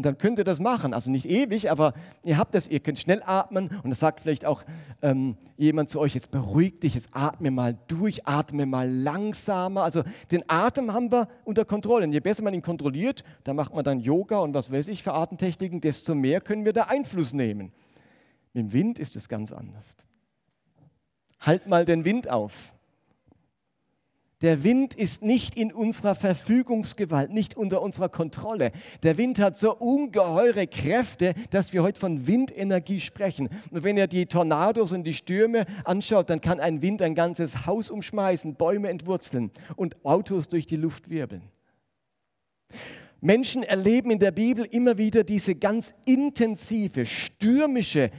Und 0.00 0.06
dann 0.06 0.16
könnt 0.16 0.38
ihr 0.38 0.44
das 0.44 0.60
machen. 0.60 0.94
Also 0.94 1.10
nicht 1.10 1.28
ewig, 1.28 1.70
aber 1.70 1.92
ihr 2.24 2.38
habt 2.38 2.54
das, 2.54 2.66
ihr 2.66 2.80
könnt 2.80 2.98
schnell 2.98 3.22
atmen. 3.22 3.68
Und 3.82 3.90
das 3.90 3.98
sagt 3.98 4.20
vielleicht 4.20 4.46
auch 4.46 4.62
ähm, 5.02 5.36
jemand 5.58 5.90
zu 5.90 6.00
euch, 6.00 6.14
jetzt 6.14 6.30
beruhig 6.30 6.80
dich, 6.80 6.94
jetzt 6.94 7.10
atme 7.12 7.50
mal 7.50 7.76
durch, 7.86 8.26
atme 8.26 8.64
mal 8.64 8.88
langsamer. 8.88 9.82
Also 9.82 10.02
den 10.30 10.42
Atem 10.48 10.94
haben 10.94 11.12
wir 11.12 11.28
unter 11.44 11.66
Kontrolle. 11.66 12.06
Und 12.06 12.14
je 12.14 12.20
besser 12.20 12.42
man 12.42 12.54
ihn 12.54 12.62
kontrolliert, 12.62 13.24
da 13.44 13.52
macht 13.52 13.74
man 13.74 13.84
dann 13.84 14.00
Yoga 14.00 14.38
und 14.38 14.54
was 14.54 14.72
weiß 14.72 14.88
ich 14.88 15.02
für 15.02 15.12
Atemtechniken, 15.12 15.82
desto 15.82 16.14
mehr 16.14 16.40
können 16.40 16.64
wir 16.64 16.72
da 16.72 16.84
Einfluss 16.84 17.34
nehmen. 17.34 17.70
Mit 18.54 18.64
dem 18.64 18.72
Wind 18.72 18.98
ist 18.98 19.16
es 19.16 19.28
ganz 19.28 19.52
anders. 19.52 19.98
Halt 21.40 21.66
mal 21.66 21.84
den 21.84 22.06
Wind 22.06 22.30
auf. 22.30 22.72
Der 24.42 24.64
Wind 24.64 24.94
ist 24.94 25.22
nicht 25.22 25.54
in 25.54 25.70
unserer 25.70 26.14
Verfügungsgewalt, 26.14 27.30
nicht 27.30 27.58
unter 27.58 27.82
unserer 27.82 28.08
Kontrolle. 28.08 28.72
Der 29.02 29.18
Wind 29.18 29.38
hat 29.38 29.58
so 29.58 29.76
ungeheure 29.76 30.66
Kräfte, 30.66 31.34
dass 31.50 31.74
wir 31.74 31.82
heute 31.82 32.00
von 32.00 32.26
Windenergie 32.26 33.00
sprechen. 33.00 33.50
Und 33.70 33.84
wenn 33.84 33.98
ihr 33.98 34.06
die 34.06 34.24
Tornados 34.24 34.92
und 34.92 35.04
die 35.04 35.12
Stürme 35.12 35.66
anschaut, 35.84 36.30
dann 36.30 36.40
kann 36.40 36.58
ein 36.58 36.80
Wind 36.80 37.02
ein 37.02 37.14
ganzes 37.14 37.66
Haus 37.66 37.90
umschmeißen, 37.90 38.54
Bäume 38.54 38.88
entwurzeln 38.88 39.50
und 39.76 40.02
Autos 40.06 40.48
durch 40.48 40.64
die 40.64 40.76
Luft 40.76 41.10
wirbeln. 41.10 41.42
Menschen 43.20 43.62
erleben 43.62 44.10
in 44.10 44.20
der 44.20 44.30
Bibel 44.30 44.64
immer 44.64 44.96
wieder 44.96 45.22
diese 45.22 45.54
ganz 45.54 45.92
intensive, 46.06 47.04
stürmische 47.04 48.10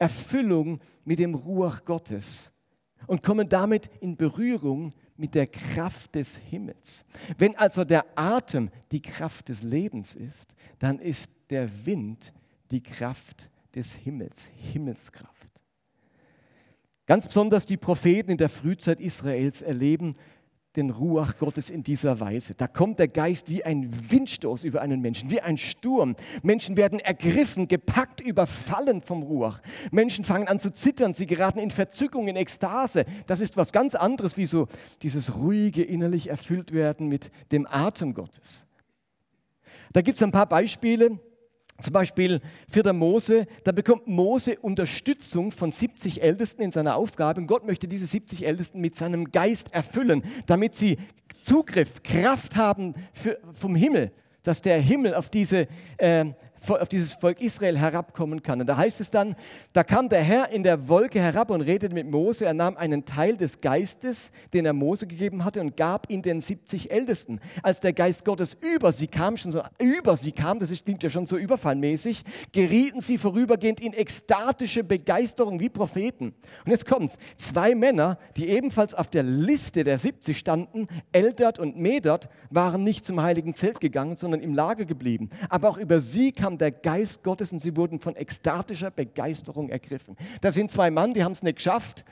Erfüllung 0.00 0.80
mit 1.04 1.20
dem 1.20 1.36
Ruach 1.36 1.84
Gottes 1.84 2.52
und 3.06 3.22
kommen 3.22 3.48
damit 3.48 3.90
in 4.00 4.16
Berührung 4.16 4.92
mit 5.16 5.34
der 5.34 5.46
Kraft 5.46 6.14
des 6.14 6.36
Himmels. 6.36 7.04
Wenn 7.36 7.56
also 7.56 7.84
der 7.84 8.06
Atem 8.16 8.70
die 8.92 9.02
Kraft 9.02 9.48
des 9.48 9.62
Lebens 9.62 10.14
ist, 10.14 10.54
dann 10.78 10.98
ist 10.98 11.30
der 11.50 11.68
Wind 11.86 12.32
die 12.70 12.82
Kraft 12.82 13.50
des 13.74 13.94
Himmels, 13.94 14.50
Himmelskraft. 14.54 15.34
Ganz 17.06 17.26
besonders 17.26 17.64
die 17.64 17.78
Propheten 17.78 18.32
in 18.32 18.36
der 18.36 18.50
Frühzeit 18.50 19.00
Israels 19.00 19.62
erleben 19.62 20.14
den 20.78 20.90
Ruach 20.90 21.36
Gottes 21.36 21.68
in 21.68 21.82
dieser 21.82 22.20
Weise. 22.20 22.54
Da 22.54 22.66
kommt 22.66 22.98
der 22.98 23.08
Geist 23.08 23.50
wie 23.50 23.64
ein 23.64 23.90
Windstoß 24.10 24.64
über 24.64 24.80
einen 24.80 25.00
Menschen, 25.00 25.30
wie 25.30 25.40
ein 25.40 25.58
Sturm. 25.58 26.16
Menschen 26.42 26.76
werden 26.76 27.00
ergriffen, 27.00 27.68
gepackt, 27.68 28.20
überfallen 28.20 29.02
vom 29.02 29.22
Ruach. 29.22 29.60
Menschen 29.90 30.24
fangen 30.24 30.48
an 30.48 30.60
zu 30.60 30.72
zittern, 30.72 31.12
sie 31.12 31.26
geraten 31.26 31.58
in 31.58 31.70
Verzückung, 31.70 32.28
in 32.28 32.36
Ekstase. 32.36 33.04
Das 33.26 33.40
ist 33.40 33.56
was 33.56 33.72
ganz 33.72 33.94
anderes, 33.94 34.36
wie 34.36 34.46
so 34.46 34.68
dieses 35.02 35.34
ruhige 35.34 35.82
innerlich 35.82 36.30
erfüllt 36.30 36.72
werden 36.72 37.08
mit 37.08 37.30
dem 37.52 37.66
Atem 37.66 38.14
Gottes. 38.14 38.66
Da 39.92 40.00
gibt 40.00 40.16
es 40.16 40.22
ein 40.22 40.32
paar 40.32 40.48
Beispiele. 40.48 41.18
Zum 41.80 41.92
Beispiel 41.92 42.40
4. 42.72 42.92
Mose, 42.92 43.46
da 43.62 43.70
bekommt 43.70 44.08
Mose 44.08 44.58
Unterstützung 44.58 45.52
von 45.52 45.70
70 45.70 46.22
Ältesten 46.22 46.62
in 46.62 46.72
seiner 46.72 46.96
Aufgabe. 46.96 47.40
Und 47.40 47.46
Gott 47.46 47.64
möchte 47.64 47.86
diese 47.86 48.06
70 48.06 48.44
Ältesten 48.44 48.80
mit 48.80 48.96
seinem 48.96 49.30
Geist 49.30 49.72
erfüllen, 49.72 50.22
damit 50.46 50.74
sie 50.74 50.98
Zugriff, 51.40 52.02
Kraft 52.02 52.56
haben 52.56 52.94
für, 53.12 53.38
vom 53.54 53.76
Himmel, 53.76 54.10
dass 54.42 54.60
der 54.60 54.80
Himmel 54.80 55.14
auf 55.14 55.30
diese 55.30 55.68
äh, 55.98 56.26
auf 56.66 56.88
dieses 56.88 57.14
Volk 57.14 57.40
Israel 57.40 57.78
herabkommen 57.78 58.42
kann. 58.42 58.60
Und 58.60 58.66
da 58.66 58.76
heißt 58.76 59.00
es 59.00 59.10
dann, 59.10 59.36
da 59.72 59.84
kam 59.84 60.08
der 60.08 60.22
Herr 60.22 60.50
in 60.50 60.62
der 60.62 60.88
Wolke 60.88 61.20
herab 61.20 61.50
und 61.50 61.60
redete 61.60 61.94
mit 61.94 62.10
Mose. 62.10 62.44
Er 62.44 62.54
nahm 62.54 62.76
einen 62.76 63.04
Teil 63.04 63.36
des 63.36 63.60
Geistes, 63.60 64.30
den 64.52 64.66
er 64.66 64.72
Mose 64.72 65.06
gegeben 65.06 65.44
hatte, 65.44 65.60
und 65.60 65.76
gab 65.76 66.10
ihn 66.10 66.22
den 66.22 66.40
70 66.40 66.90
Ältesten. 66.90 67.40
Als 67.62 67.80
der 67.80 67.92
Geist 67.92 68.24
Gottes 68.24 68.56
über 68.60 68.92
sie 68.92 69.06
kam, 69.06 69.36
schon 69.36 69.52
so 69.52 69.62
über 69.78 70.16
sie 70.16 70.32
kam, 70.32 70.58
das 70.58 70.68
klingt 70.84 71.02
ja 71.02 71.10
schon 71.10 71.26
so 71.26 71.36
überfallmäßig, 71.36 72.24
gerieten 72.52 73.00
sie 73.00 73.18
vorübergehend 73.18 73.80
in 73.80 73.92
ekstatische 73.92 74.84
Begeisterung 74.84 75.60
wie 75.60 75.68
Propheten. 75.68 76.34
Und 76.64 76.70
jetzt 76.70 76.86
kommt's. 76.86 77.18
Zwei 77.36 77.74
Männer, 77.74 78.18
die 78.36 78.48
ebenfalls 78.48 78.94
auf 78.94 79.08
der 79.08 79.22
Liste 79.22 79.84
der 79.84 79.98
70 79.98 80.38
standen, 80.38 80.88
Eldert 81.12 81.58
und 81.58 81.76
Medert, 81.76 82.28
waren 82.50 82.84
nicht 82.84 83.04
zum 83.04 83.20
heiligen 83.22 83.54
Zelt 83.54 83.80
gegangen, 83.80 84.16
sondern 84.16 84.40
im 84.40 84.54
Lager 84.54 84.84
geblieben. 84.84 85.30
Aber 85.48 85.68
auch 85.68 85.78
über 85.78 86.00
sie 86.00 86.32
kam 86.32 86.47
der 86.56 86.70
Geist 86.70 87.22
Gottes 87.22 87.52
und 87.52 87.60
sie 87.60 87.76
wurden 87.76 88.00
von 88.00 88.16
ekstatischer 88.16 88.90
Begeisterung 88.90 89.68
ergriffen. 89.68 90.16
Da 90.40 90.52
sind 90.52 90.70
zwei 90.70 90.90
Mann, 90.90 91.12
die 91.12 91.24
haben 91.24 91.32
es 91.32 91.42
nicht 91.42 91.56
geschafft, 91.56 92.04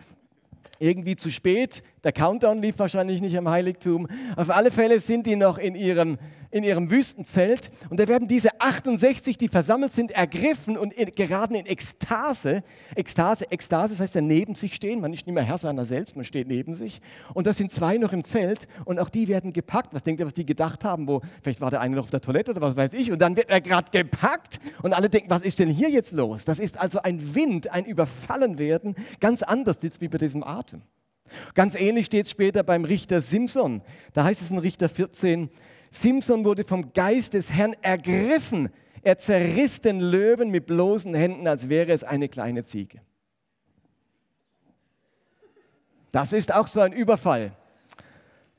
irgendwie 0.79 1.16
zu 1.16 1.31
spät. 1.31 1.83
Der 2.07 2.12
Countdown 2.12 2.62
lief 2.62 2.79
wahrscheinlich 2.79 3.21
nicht 3.21 3.37
am 3.37 3.49
Heiligtum. 3.49 4.07
Auf 4.37 4.51
alle 4.51 4.71
Fälle 4.71 5.01
sind 5.01 5.27
die 5.27 5.35
noch 5.35 5.59
in 5.59 5.75
ihrem 5.75 6.19
in 6.53 6.62
ihrem 6.62 6.88
Wüstenzelt 6.88 7.71
und 7.90 7.99
da 7.99 8.07
werden 8.07 8.29
diese 8.29 8.61
68, 8.61 9.37
die 9.37 9.49
versammelt 9.49 9.92
sind, 9.92 10.12
ergriffen 10.12 10.79
und 10.79 10.95
geraten 11.16 11.57
in 11.57 11.66
Ekstase. 11.66 12.62
Ekstase, 12.95 13.51
Ekstase, 13.51 13.95
das 13.95 14.01
heißt 14.01 14.14
ja 14.14 14.21
neben 14.21 14.55
sich 14.55 14.75
stehen, 14.75 15.01
man 15.01 15.12
ist 15.12 15.27
nicht 15.27 15.35
mehr 15.35 15.42
Herr 15.42 15.59
seiner 15.59 15.85
selbst, 15.85 16.14
man 16.14 16.25
steht 16.25 16.47
neben 16.47 16.75
sich. 16.75 17.01
Und 17.35 17.49
da 17.49 17.53
sind 17.53 17.73
zwei 17.73 17.99
noch 17.99 18.12
im 18.12 18.23
Zelt 18.23 18.69
und 18.85 19.01
auch 19.01 19.11
die 19.11 19.27
werden 19.27 19.53
gepackt. 19.53 19.92
Was 19.92 20.05
denkt 20.05 20.21
ihr, 20.21 20.27
was 20.27 20.35
die 20.35 20.47
gedacht 20.47 20.85
haben? 20.85 21.09
Wo, 21.09 21.21
vielleicht 21.42 21.61
war 21.61 21.71
der 21.71 21.81
eine 21.81 21.97
noch 21.97 22.05
auf 22.05 22.11
der 22.11 22.21
Toilette 22.21 22.53
oder 22.53 22.61
was 22.61 22.77
weiß 22.77 22.95
ich. 22.95 23.11
Und 23.11 23.21
dann 23.21 23.37
wird 23.37 23.51
er 23.51 23.61
gerade 23.61 23.90
gepackt 23.90 24.61
und 24.83 24.92
alle 24.92 25.11
denken, 25.11 25.29
was 25.29 25.42
ist 25.42 25.59
denn 25.59 25.69
hier 25.69 25.90
jetzt 25.90 26.12
los? 26.12 26.45
Das 26.45 26.61
ist 26.61 26.79
also 26.79 27.03
ein 27.03 27.35
Wind, 27.35 27.73
ein 27.73 27.85
Überfallenwerden, 27.85 28.95
ganz 29.19 29.42
anders 29.42 29.81
sitzt 29.81 30.01
wie 30.01 30.09
bei 30.09 30.19
diesem 30.19 30.45
Atem. 30.45 30.83
Ganz 31.55 31.75
ähnlich 31.75 32.07
steht 32.07 32.27
es 32.27 32.31
später 32.31 32.62
beim 32.62 32.85
Richter 32.85 33.21
Simson. 33.21 33.83
Da 34.12 34.25
heißt 34.25 34.43
es 34.43 34.51
in 34.51 34.59
Richter 34.59 34.89
14, 34.89 35.51
Simson 35.91 36.45
wurde 36.45 36.65
vom 36.65 36.93
Geist 36.93 37.35
des 37.35 37.51
Herrn 37.51 37.75
ergriffen. 37.83 38.71
Er 39.03 39.19
zerriss 39.19 39.81
den 39.81 40.01
Löwen 40.01 40.51
mit 40.51 40.67
bloßen 40.67 41.15
Händen, 41.15 41.47
als 41.47 41.69
wäre 41.69 41.93
es 41.93 42.05
eine 42.05 42.29
kleine 42.29 42.65
Ziege. 42.65 43.01
Das 46.12 46.33
ist 46.33 46.53
auch 46.53 46.67
so 46.67 46.81
ein 46.81 46.93
Überfall. 46.93 47.53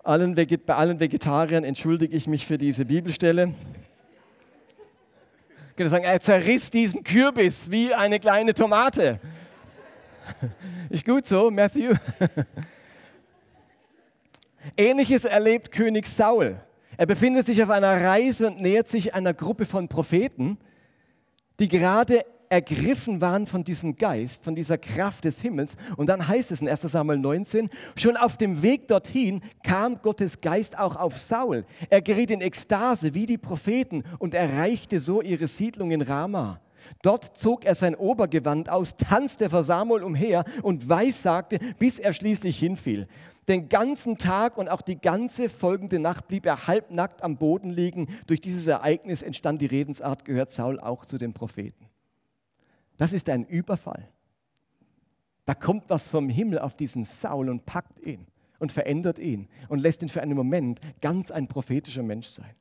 Allen 0.03 0.35
bei 0.35 0.75
allen 0.75 0.99
Vegetariern 0.99 1.63
entschuldige 1.63 2.15
ich 2.15 2.27
mich 2.27 2.45
für 2.47 2.57
diese 2.57 2.85
Bibelstelle. 2.85 3.53
Ich 5.69 5.75
könnte 5.75 5.89
sagen, 5.89 6.05
er 6.05 6.19
zerriss 6.21 6.69
diesen 6.69 7.03
Kürbis 7.03 7.69
wie 7.69 7.93
eine 7.93 8.19
kleine 8.19 8.53
Tomate. 8.53 9.19
Ist 10.89 11.05
gut 11.05 11.27
so, 11.27 11.51
Matthew? 11.51 11.93
Ähnliches 14.77 15.25
erlebt 15.25 15.71
König 15.71 16.07
Saul. 16.07 16.59
Er 16.95 17.05
befindet 17.05 17.45
sich 17.45 17.61
auf 17.61 17.69
einer 17.69 18.01
Reise 18.01 18.47
und 18.47 18.61
nähert 18.61 18.87
sich 18.87 19.13
einer 19.13 19.33
Gruppe 19.33 19.65
von 19.65 19.87
Propheten, 19.87 20.57
die 21.59 21.67
gerade 21.67 22.25
ergriffen 22.49 23.19
waren 23.19 23.47
von 23.47 23.65
diesem 23.65 23.97
Geist, 23.97 24.45
von 24.45 24.55
dieser 24.55 24.77
Kraft 24.77 25.25
des 25.25 25.41
Himmels. 25.41 25.75
Und 25.97 26.07
dann 26.07 26.25
heißt 26.25 26.51
es 26.51 26.61
in 26.61 26.69
1 26.69 26.83
Samuel 26.83 27.19
19, 27.19 27.69
schon 27.97 28.15
auf 28.15 28.37
dem 28.37 28.61
Weg 28.61 28.87
dorthin 28.87 29.41
kam 29.63 30.01
Gottes 30.01 30.39
Geist 30.39 30.79
auch 30.79 30.95
auf 30.95 31.17
Saul. 31.17 31.65
Er 31.89 32.01
geriet 32.01 32.31
in 32.31 32.39
Ekstase 32.39 33.13
wie 33.13 33.25
die 33.25 33.37
Propheten 33.37 34.03
und 34.19 34.33
erreichte 34.33 35.01
so 35.01 35.21
ihre 35.21 35.47
Siedlung 35.47 35.91
in 35.91 36.01
Rama. 36.01 36.61
Dort 37.01 37.37
zog 37.37 37.65
er 37.65 37.75
sein 37.75 37.95
Obergewand 37.95 38.69
aus, 38.69 38.97
tanzte 38.97 39.49
vor 39.49 39.63
Samuel 39.63 40.03
umher 40.03 40.43
und 40.61 40.89
weissagte, 40.89 41.59
bis 41.79 41.99
er 41.99 42.13
schließlich 42.13 42.57
hinfiel. 42.57 43.07
Den 43.47 43.69
ganzen 43.69 44.17
Tag 44.17 44.57
und 44.57 44.67
auch 44.67 44.81
die 44.81 44.99
ganze 44.99 45.47
folgende 45.47 45.99
Nacht 45.99 46.27
blieb 46.27 46.45
er 46.45 46.67
halbnackt 46.67 47.23
am 47.23 47.37
Boden 47.37 47.69
liegen. 47.69 48.07
Durch 48.27 48.41
dieses 48.41 48.67
Ereignis 48.67 49.21
entstand 49.21 49.61
die 49.61 49.67
Redensart, 49.67 50.25
gehört 50.25 50.51
Saul 50.51 50.79
auch 50.79 51.05
zu 51.05 51.17
den 51.17 51.33
Propheten. 51.33 51.85
Das 52.97 53.13
ist 53.13 53.29
ein 53.29 53.45
Überfall. 53.45 54.09
Da 55.45 55.53
kommt 55.55 55.89
was 55.89 56.07
vom 56.07 56.27
Himmel 56.27 56.59
auf 56.59 56.75
diesen 56.75 57.05
Saul 57.05 57.49
und 57.49 57.65
packt 57.65 58.05
ihn 58.05 58.27
und 58.59 58.73
verändert 58.73 59.17
ihn 59.17 59.47
und 59.69 59.79
lässt 59.79 60.01
ihn 60.01 60.09
für 60.09 60.21
einen 60.21 60.35
Moment 60.35 60.81
ganz 60.99 61.31
ein 61.31 61.47
prophetischer 61.47 62.03
Mensch 62.03 62.27
sein. 62.27 62.53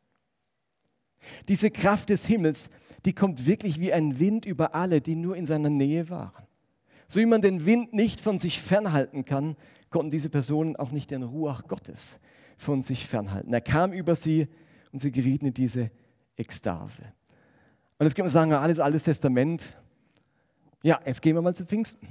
Diese 1.48 1.70
Kraft 1.70 2.10
des 2.10 2.26
Himmels, 2.26 2.70
die 3.04 3.14
kommt 3.14 3.46
wirklich 3.46 3.80
wie 3.80 3.92
ein 3.92 4.18
Wind 4.18 4.46
über 4.46 4.74
alle, 4.74 5.00
die 5.00 5.14
nur 5.16 5.36
in 5.36 5.46
seiner 5.46 5.70
Nähe 5.70 6.10
waren. 6.10 6.46
So 7.08 7.20
wie 7.20 7.26
man 7.26 7.40
den 7.40 7.66
Wind 7.66 7.92
nicht 7.92 8.20
von 8.20 8.38
sich 8.38 8.60
fernhalten 8.60 9.24
kann, 9.24 9.56
konnten 9.90 10.10
diese 10.10 10.28
Personen 10.28 10.76
auch 10.76 10.90
nicht 10.90 11.10
den 11.10 11.22
Ruach 11.22 11.68
Gottes 11.68 12.20
von 12.56 12.82
sich 12.82 13.06
fernhalten. 13.06 13.52
Er 13.52 13.60
kam 13.60 13.92
über 13.92 14.14
sie 14.14 14.48
und 14.92 15.00
sie 15.00 15.12
gerieten 15.12 15.46
in 15.46 15.54
diese 15.54 15.90
Ekstase. 16.36 17.02
Und 17.98 18.06
jetzt 18.06 18.14
können 18.14 18.26
wir 18.26 18.32
sagen, 18.32 18.52
alles 18.52 18.78
Altes 18.78 19.04
Testament. 19.04 19.76
Ja, 20.82 21.00
jetzt 21.06 21.22
gehen 21.22 21.34
wir 21.34 21.42
mal 21.42 21.54
zu 21.54 21.64
Pfingsten. 21.64 22.08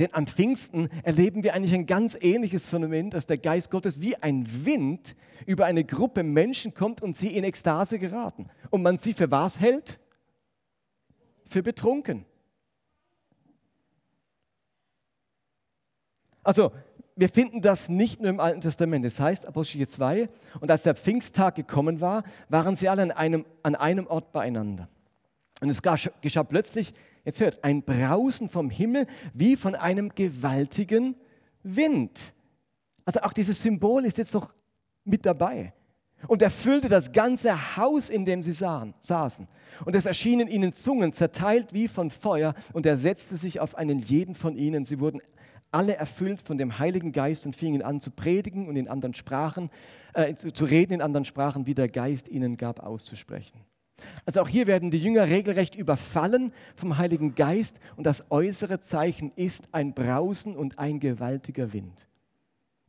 Denn 0.00 0.14
am 0.14 0.26
Pfingsten 0.26 0.88
erleben 1.02 1.44
wir 1.44 1.52
eigentlich 1.52 1.74
ein 1.74 1.84
ganz 1.84 2.16
ähnliches 2.18 2.66
Phänomen, 2.66 3.10
dass 3.10 3.26
der 3.26 3.36
Geist 3.36 3.70
Gottes 3.70 4.00
wie 4.00 4.16
ein 4.16 4.64
Wind 4.64 5.14
über 5.44 5.66
eine 5.66 5.84
Gruppe 5.84 6.22
Menschen 6.22 6.72
kommt 6.72 7.02
und 7.02 7.18
sie 7.18 7.36
in 7.36 7.44
Ekstase 7.44 7.98
geraten. 7.98 8.48
Und 8.70 8.80
man 8.80 8.96
sie 8.96 9.12
für 9.12 9.30
was 9.30 9.60
hält? 9.60 10.00
Für 11.44 11.62
betrunken. 11.62 12.24
Also, 16.42 16.72
wir 17.14 17.28
finden 17.28 17.60
das 17.60 17.90
nicht 17.90 18.22
nur 18.22 18.30
im 18.30 18.40
Alten 18.40 18.62
Testament. 18.62 19.04
Das 19.04 19.20
heißt, 19.20 19.46
Apostel 19.46 19.86
2, 19.86 20.30
und 20.60 20.70
als 20.70 20.82
der 20.82 20.94
Pfingsttag 20.94 21.56
gekommen 21.56 22.00
war, 22.00 22.24
waren 22.48 22.74
sie 22.74 22.88
alle 22.88 23.02
an 23.02 23.10
einem, 23.10 23.44
an 23.62 23.74
einem 23.74 24.06
Ort 24.06 24.32
beieinander. 24.32 24.88
Und 25.60 25.68
es 25.68 25.82
geschah 25.82 26.44
plötzlich, 26.44 26.94
jetzt 27.24 27.40
hört, 27.40 27.62
ein 27.64 27.82
Brausen 27.82 28.48
vom 28.48 28.70
Himmel 28.70 29.06
wie 29.34 29.56
von 29.56 29.74
einem 29.74 30.10
gewaltigen 30.14 31.16
Wind. 31.62 32.34
Also 33.04 33.20
auch 33.20 33.32
dieses 33.32 33.62
Symbol 33.62 34.04
ist 34.04 34.18
jetzt 34.18 34.34
noch 34.34 34.54
mit 35.04 35.26
dabei. 35.26 35.72
Und 36.26 36.42
erfüllte 36.42 36.88
das 36.88 37.12
ganze 37.12 37.76
Haus, 37.76 38.10
in 38.10 38.26
dem 38.26 38.42
sie 38.42 38.52
sahen, 38.52 38.94
saßen. 39.00 39.48
Und 39.86 39.94
es 39.94 40.04
erschienen 40.04 40.48
ihnen 40.48 40.74
Zungen, 40.74 41.14
zerteilt 41.14 41.72
wie 41.72 41.88
von 41.88 42.10
Feuer, 42.10 42.54
und 42.74 42.84
er 42.84 42.98
setzte 42.98 43.36
sich 43.36 43.58
auf 43.58 43.74
einen 43.74 43.98
jeden 43.98 44.34
von 44.34 44.54
ihnen. 44.54 44.84
Sie 44.84 45.00
wurden 45.00 45.22
alle 45.70 45.96
erfüllt 45.96 46.42
von 46.42 46.58
dem 46.58 46.78
Heiligen 46.78 47.12
Geist 47.12 47.46
und 47.46 47.56
fingen 47.56 47.82
an 47.82 48.00
zu 48.00 48.10
predigen 48.10 48.68
und 48.68 48.76
in 48.76 48.88
anderen 48.88 49.14
Sprachen, 49.14 49.70
äh, 50.12 50.34
zu, 50.34 50.52
zu 50.52 50.64
reden 50.64 50.94
in 50.94 51.02
anderen 51.02 51.24
Sprachen, 51.24 51.66
wie 51.66 51.74
der 51.74 51.88
Geist 51.88 52.28
ihnen 52.28 52.56
gab, 52.56 52.80
auszusprechen. 52.80 53.60
Also 54.26 54.40
auch 54.40 54.48
hier 54.48 54.66
werden 54.66 54.90
die 54.90 54.98
Jünger 54.98 55.28
regelrecht 55.28 55.74
überfallen 55.74 56.52
vom 56.74 56.98
Heiligen 56.98 57.34
Geist 57.34 57.80
und 57.96 58.04
das 58.04 58.30
äußere 58.30 58.80
Zeichen 58.80 59.32
ist 59.36 59.68
ein 59.72 59.94
Brausen 59.94 60.56
und 60.56 60.78
ein 60.78 61.00
gewaltiger 61.00 61.72
Wind. 61.72 62.09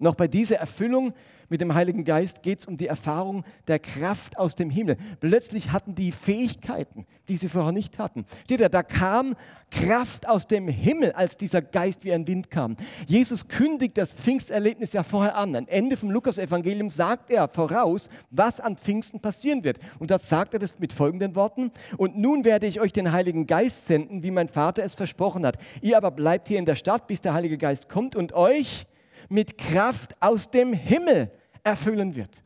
Noch 0.01 0.15
bei 0.15 0.27
dieser 0.27 0.57
Erfüllung 0.57 1.13
mit 1.47 1.61
dem 1.61 1.75
Heiligen 1.75 2.03
Geist 2.03 2.41
geht 2.41 2.57
es 2.57 2.65
um 2.65 2.75
die 2.75 2.87
Erfahrung 2.87 3.43
der 3.67 3.77
Kraft 3.77 4.39
aus 4.39 4.55
dem 4.55 4.71
Himmel. 4.71 4.97
Plötzlich 5.19 5.71
hatten 5.71 5.93
die 5.93 6.11
Fähigkeiten, 6.11 7.05
die 7.29 7.37
sie 7.37 7.49
vorher 7.49 7.71
nicht 7.71 7.99
hatten. 7.99 8.25
Steht 8.45 8.61
da, 8.61 8.69
da 8.69 8.81
kam 8.81 9.35
Kraft 9.69 10.27
aus 10.27 10.47
dem 10.47 10.67
Himmel, 10.67 11.11
als 11.11 11.37
dieser 11.37 11.61
Geist 11.61 12.03
wie 12.03 12.13
ein 12.13 12.25
Wind 12.25 12.49
kam. 12.49 12.77
Jesus 13.05 13.47
kündigt 13.47 13.95
das 13.95 14.11
Pfingsterlebnis 14.11 14.93
ja 14.93 15.03
vorher 15.03 15.35
an. 15.35 15.55
Am 15.55 15.67
Ende 15.67 15.97
vom 15.97 16.09
Lukas-Evangelium 16.09 16.89
sagt 16.89 17.29
er 17.29 17.47
voraus, 17.47 18.09
was 18.31 18.59
an 18.59 18.77
Pfingsten 18.77 19.19
passieren 19.19 19.63
wird. 19.63 19.77
Und 19.99 20.09
dort 20.09 20.23
sagt 20.23 20.53
er 20.53 20.59
das 20.59 20.79
mit 20.79 20.93
folgenden 20.93 21.35
Worten: 21.35 21.71
Und 21.97 22.17
nun 22.17 22.43
werde 22.43 22.65
ich 22.65 22.81
euch 22.81 22.91
den 22.91 23.11
Heiligen 23.11 23.45
Geist 23.45 23.85
senden, 23.85 24.23
wie 24.23 24.31
mein 24.31 24.47
Vater 24.47 24.83
es 24.83 24.95
versprochen 24.95 25.45
hat. 25.45 25.59
Ihr 25.81 25.95
aber 25.95 26.09
bleibt 26.09 26.47
hier 26.47 26.57
in 26.57 26.65
der 26.65 26.75
Stadt, 26.75 27.05
bis 27.05 27.21
der 27.21 27.35
Heilige 27.35 27.59
Geist 27.59 27.87
kommt 27.87 28.15
und 28.15 28.33
euch 28.33 28.87
mit 29.31 29.57
Kraft 29.57 30.15
aus 30.19 30.51
dem 30.51 30.73
Himmel 30.73 31.31
erfüllen 31.63 32.15
wird. 32.15 32.43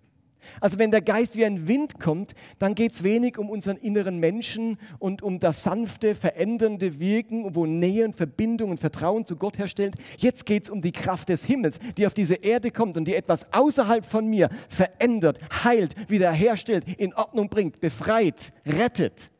Also 0.62 0.80
wenn 0.80 0.92
der 0.92 1.02
Geist 1.02 1.36
wie 1.36 1.46
ein 1.46 1.68
Wind 1.68 2.00
kommt, 2.00 2.34
dann 2.60 2.76
geht 2.76 2.94
es 2.94 3.04
wenig 3.04 3.38
um 3.38 3.50
unseren 3.50 3.78
inneren 3.78 4.20
Menschen 4.20 4.78
und 5.00 5.22
um 5.22 5.40
das 5.40 5.64
sanfte, 5.64 6.16
verändernde 6.16 7.00
Wirken, 7.00 7.56
wo 7.56 7.66
Nähe 7.66 8.06
und 8.06 8.16
Verbindung 8.16 8.70
und 8.70 8.80
Vertrauen 8.80 9.26
zu 9.26 9.36
Gott 9.36 9.58
herstellt. 9.58 9.96
Jetzt 10.18 10.46
geht 10.46 10.64
es 10.64 10.70
um 10.70 10.82
die 10.82 10.92
Kraft 10.92 11.30
des 11.30 11.44
Himmels, 11.44 11.80
die 11.98 12.08
auf 12.08 12.14
diese 12.14 12.36
Erde 12.36 12.72
kommt 12.72 12.98
und 12.98 13.06
die 13.06 13.16
etwas 13.16 13.52
außerhalb 13.52 14.06
von 14.06 14.28
mir 14.28 14.50
verändert, 14.70 15.40
heilt, 15.64 15.96
wiederherstellt, 16.10 16.86
in 16.98 17.14
Ordnung 17.14 17.50
bringt, 17.50 17.82
befreit, 17.82 18.54
rettet. 18.66 19.32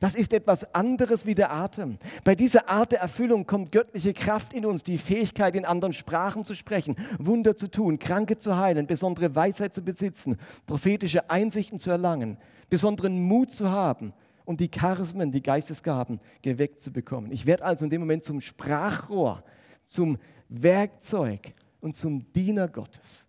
Das 0.00 0.14
ist 0.14 0.32
etwas 0.32 0.74
anderes 0.74 1.26
wie 1.26 1.34
der 1.34 1.52
Atem. 1.52 1.98
Bei 2.22 2.36
dieser 2.36 2.68
Art 2.68 2.92
der 2.92 3.00
Erfüllung 3.00 3.46
kommt 3.46 3.72
göttliche 3.72 4.14
Kraft 4.14 4.54
in 4.54 4.64
uns, 4.64 4.84
die 4.84 4.96
Fähigkeit, 4.96 5.56
in 5.56 5.64
anderen 5.64 5.92
Sprachen 5.92 6.44
zu 6.44 6.54
sprechen, 6.54 6.94
Wunder 7.18 7.56
zu 7.56 7.68
tun, 7.68 7.98
Kranke 7.98 8.36
zu 8.36 8.56
heilen, 8.56 8.86
besondere 8.86 9.34
Weisheit 9.34 9.74
zu 9.74 9.82
besitzen, 9.82 10.36
prophetische 10.66 11.30
Einsichten 11.30 11.80
zu 11.80 11.90
erlangen, 11.90 12.38
besonderen 12.70 13.20
Mut 13.20 13.50
zu 13.50 13.70
haben 13.70 14.12
und 14.44 14.60
die 14.60 14.70
Charismen, 14.70 15.32
die 15.32 15.42
Geistesgaben 15.42 16.20
geweckt 16.42 16.78
zu 16.78 16.92
bekommen. 16.92 17.32
Ich 17.32 17.44
werde 17.44 17.64
also 17.64 17.84
in 17.84 17.90
dem 17.90 18.00
Moment 18.00 18.24
zum 18.24 18.40
Sprachrohr, 18.40 19.42
zum 19.90 20.16
Werkzeug 20.48 21.54
und 21.80 21.96
zum 21.96 22.32
Diener 22.32 22.68
Gottes. 22.68 23.26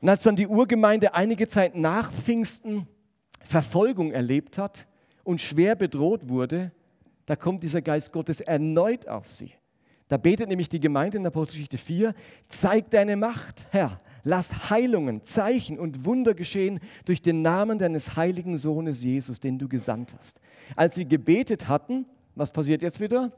Und 0.00 0.08
als 0.08 0.22
dann 0.22 0.36
die 0.36 0.46
Urgemeinde 0.46 1.14
einige 1.14 1.48
Zeit 1.48 1.74
nach 1.74 2.10
Pfingsten 2.12 2.88
Verfolgung 3.46 4.10
erlebt 4.10 4.58
hat 4.58 4.86
und 5.22 5.40
schwer 5.40 5.76
bedroht 5.76 6.28
wurde, 6.28 6.72
da 7.26 7.36
kommt 7.36 7.62
dieser 7.62 7.80
Geist 7.80 8.12
Gottes 8.12 8.40
erneut 8.40 9.08
auf 9.08 9.30
sie. 9.30 9.52
Da 10.08 10.16
betet 10.16 10.48
nämlich 10.48 10.68
die 10.68 10.80
Gemeinde 10.80 11.18
in 11.18 11.26
Apostelgeschichte 11.26 11.78
4, 11.78 12.14
zeig 12.48 12.90
deine 12.90 13.16
Macht, 13.16 13.66
Herr, 13.70 14.00
lass 14.24 14.70
Heilungen, 14.70 15.22
Zeichen 15.22 15.78
und 15.78 16.04
Wunder 16.04 16.34
geschehen 16.34 16.80
durch 17.04 17.22
den 17.22 17.42
Namen 17.42 17.78
deines 17.78 18.16
heiligen 18.16 18.58
Sohnes 18.58 19.02
Jesus, 19.02 19.40
den 19.40 19.58
du 19.58 19.68
gesandt 19.68 20.14
hast. 20.18 20.40
Als 20.74 20.96
sie 20.96 21.06
gebetet 21.06 21.68
hatten, 21.68 22.06
was 22.34 22.52
passiert 22.52 22.82
jetzt 22.82 23.00
wieder? 23.00 23.32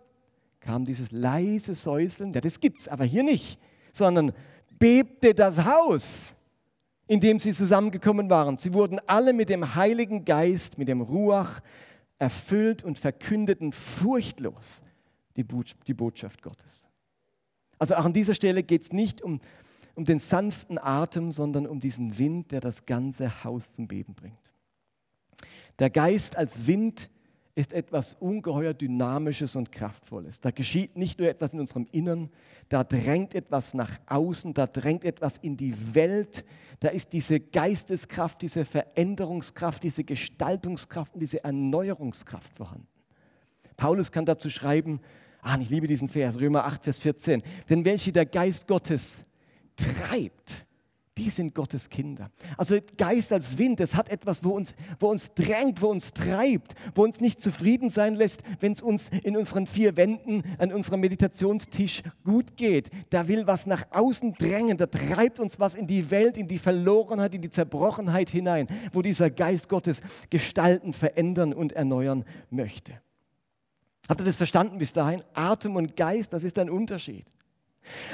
Kam 0.60 0.84
dieses 0.84 1.12
leise 1.12 1.74
Säuseln, 1.74 2.32
ja, 2.32 2.40
das 2.40 2.60
gibt's, 2.60 2.88
aber 2.88 3.04
hier 3.04 3.22
nicht, 3.22 3.58
sondern 3.92 4.32
bebte 4.78 5.34
das 5.34 5.64
Haus, 5.64 6.34
in 7.08 7.20
dem 7.20 7.40
sie 7.40 7.52
zusammengekommen 7.52 8.30
waren. 8.30 8.58
Sie 8.58 8.74
wurden 8.74 9.00
alle 9.06 9.32
mit 9.32 9.48
dem 9.48 9.74
Heiligen 9.74 10.24
Geist, 10.24 10.78
mit 10.78 10.88
dem 10.88 11.00
Ruach 11.00 11.60
erfüllt 12.18 12.84
und 12.84 12.98
verkündeten 12.98 13.72
furchtlos 13.72 14.82
die, 15.36 15.44
Botschaft 15.94 16.42
Gottes. 16.42 16.88
Also 17.78 17.94
auch 17.94 18.04
an 18.04 18.12
dieser 18.12 18.34
Stelle 18.34 18.62
geht 18.62 18.82
es 18.82 18.92
nicht 18.92 19.22
um, 19.22 19.40
um 19.94 20.04
den 20.04 20.18
sanften 20.18 20.78
Atem, 20.78 21.32
sondern 21.32 21.66
um 21.66 21.80
diesen 21.80 22.18
Wind, 22.18 22.52
der 22.52 22.60
das 22.60 22.86
ganze 22.86 23.44
Haus 23.44 23.72
zum 23.72 23.88
Beben 23.88 24.14
bringt. 24.14 24.52
Der 25.78 25.90
Geist 25.90 26.36
als 26.36 26.66
Wind 26.66 27.08
ist 27.58 27.72
etwas 27.72 28.14
ungeheuer 28.14 28.72
Dynamisches 28.72 29.56
und 29.56 29.72
Kraftvolles. 29.72 30.40
Da 30.40 30.52
geschieht 30.52 30.96
nicht 30.96 31.18
nur 31.18 31.28
etwas 31.28 31.54
in 31.54 31.58
unserem 31.58 31.86
Innern, 31.90 32.30
da 32.68 32.84
drängt 32.84 33.34
etwas 33.34 33.74
nach 33.74 33.98
außen, 34.06 34.54
da 34.54 34.68
drängt 34.68 35.04
etwas 35.04 35.38
in 35.38 35.56
die 35.56 35.74
Welt, 35.92 36.44
da 36.78 36.88
ist 36.88 37.12
diese 37.12 37.40
Geisteskraft, 37.40 38.42
diese 38.42 38.64
Veränderungskraft, 38.64 39.82
diese 39.82 40.04
Gestaltungskraft 40.04 41.14
und 41.14 41.20
diese 41.20 41.42
Erneuerungskraft 41.42 42.56
vorhanden. 42.56 42.86
Paulus 43.76 44.12
kann 44.12 44.24
dazu 44.24 44.48
schreiben, 44.50 45.00
Ah, 45.40 45.58
ich 45.60 45.70
liebe 45.70 45.86
diesen 45.86 46.08
Vers, 46.08 46.38
Römer 46.38 46.64
8, 46.64 46.84
Vers 46.84 46.98
14. 47.00 47.42
Denn 47.68 47.84
welche 47.84 48.12
der 48.12 48.26
Geist 48.26 48.66
Gottes 48.68 49.16
treibt, 49.76 50.66
die 51.18 51.30
sind 51.30 51.54
Gottes 51.54 51.90
Kinder. 51.90 52.30
Also 52.56 52.78
Geist 52.96 53.32
als 53.32 53.58
Wind, 53.58 53.80
das 53.80 53.94
hat 53.94 54.08
etwas, 54.08 54.44
wo 54.44 54.50
uns, 54.50 54.74
wo 55.00 55.08
uns 55.08 55.34
drängt, 55.34 55.82
wo 55.82 55.88
uns 55.88 56.12
treibt, 56.12 56.74
wo 56.94 57.02
uns 57.02 57.20
nicht 57.20 57.40
zufrieden 57.40 57.88
sein 57.88 58.14
lässt, 58.14 58.42
wenn 58.60 58.72
es 58.72 58.80
uns 58.80 59.10
in 59.24 59.36
unseren 59.36 59.66
vier 59.66 59.96
Wänden 59.96 60.44
an 60.58 60.72
unserem 60.72 61.00
Meditationstisch 61.00 62.02
gut 62.24 62.56
geht. 62.56 62.90
Da 63.10 63.26
will 63.26 63.46
was 63.46 63.66
nach 63.66 63.86
außen 63.90 64.34
drängen, 64.34 64.76
da 64.76 64.86
treibt 64.86 65.40
uns 65.40 65.58
was 65.58 65.74
in 65.74 65.86
die 65.86 66.10
Welt, 66.10 66.36
in 66.36 66.46
die 66.46 66.58
Verlorenheit, 66.58 67.34
in 67.34 67.42
die 67.42 67.50
Zerbrochenheit 67.50 68.30
hinein, 68.30 68.68
wo 68.92 69.02
dieser 69.02 69.30
Geist 69.30 69.68
Gottes 69.68 70.00
gestalten, 70.30 70.92
verändern 70.92 71.52
und 71.52 71.72
erneuern 71.72 72.24
möchte. 72.50 73.00
Habt 74.08 74.20
ihr 74.20 74.24
das 74.24 74.36
verstanden 74.36 74.78
bis 74.78 74.92
dahin? 74.92 75.22
Atem 75.34 75.76
und 75.76 75.96
Geist, 75.96 76.32
das 76.32 76.44
ist 76.44 76.58
ein 76.58 76.70
Unterschied. 76.70 77.26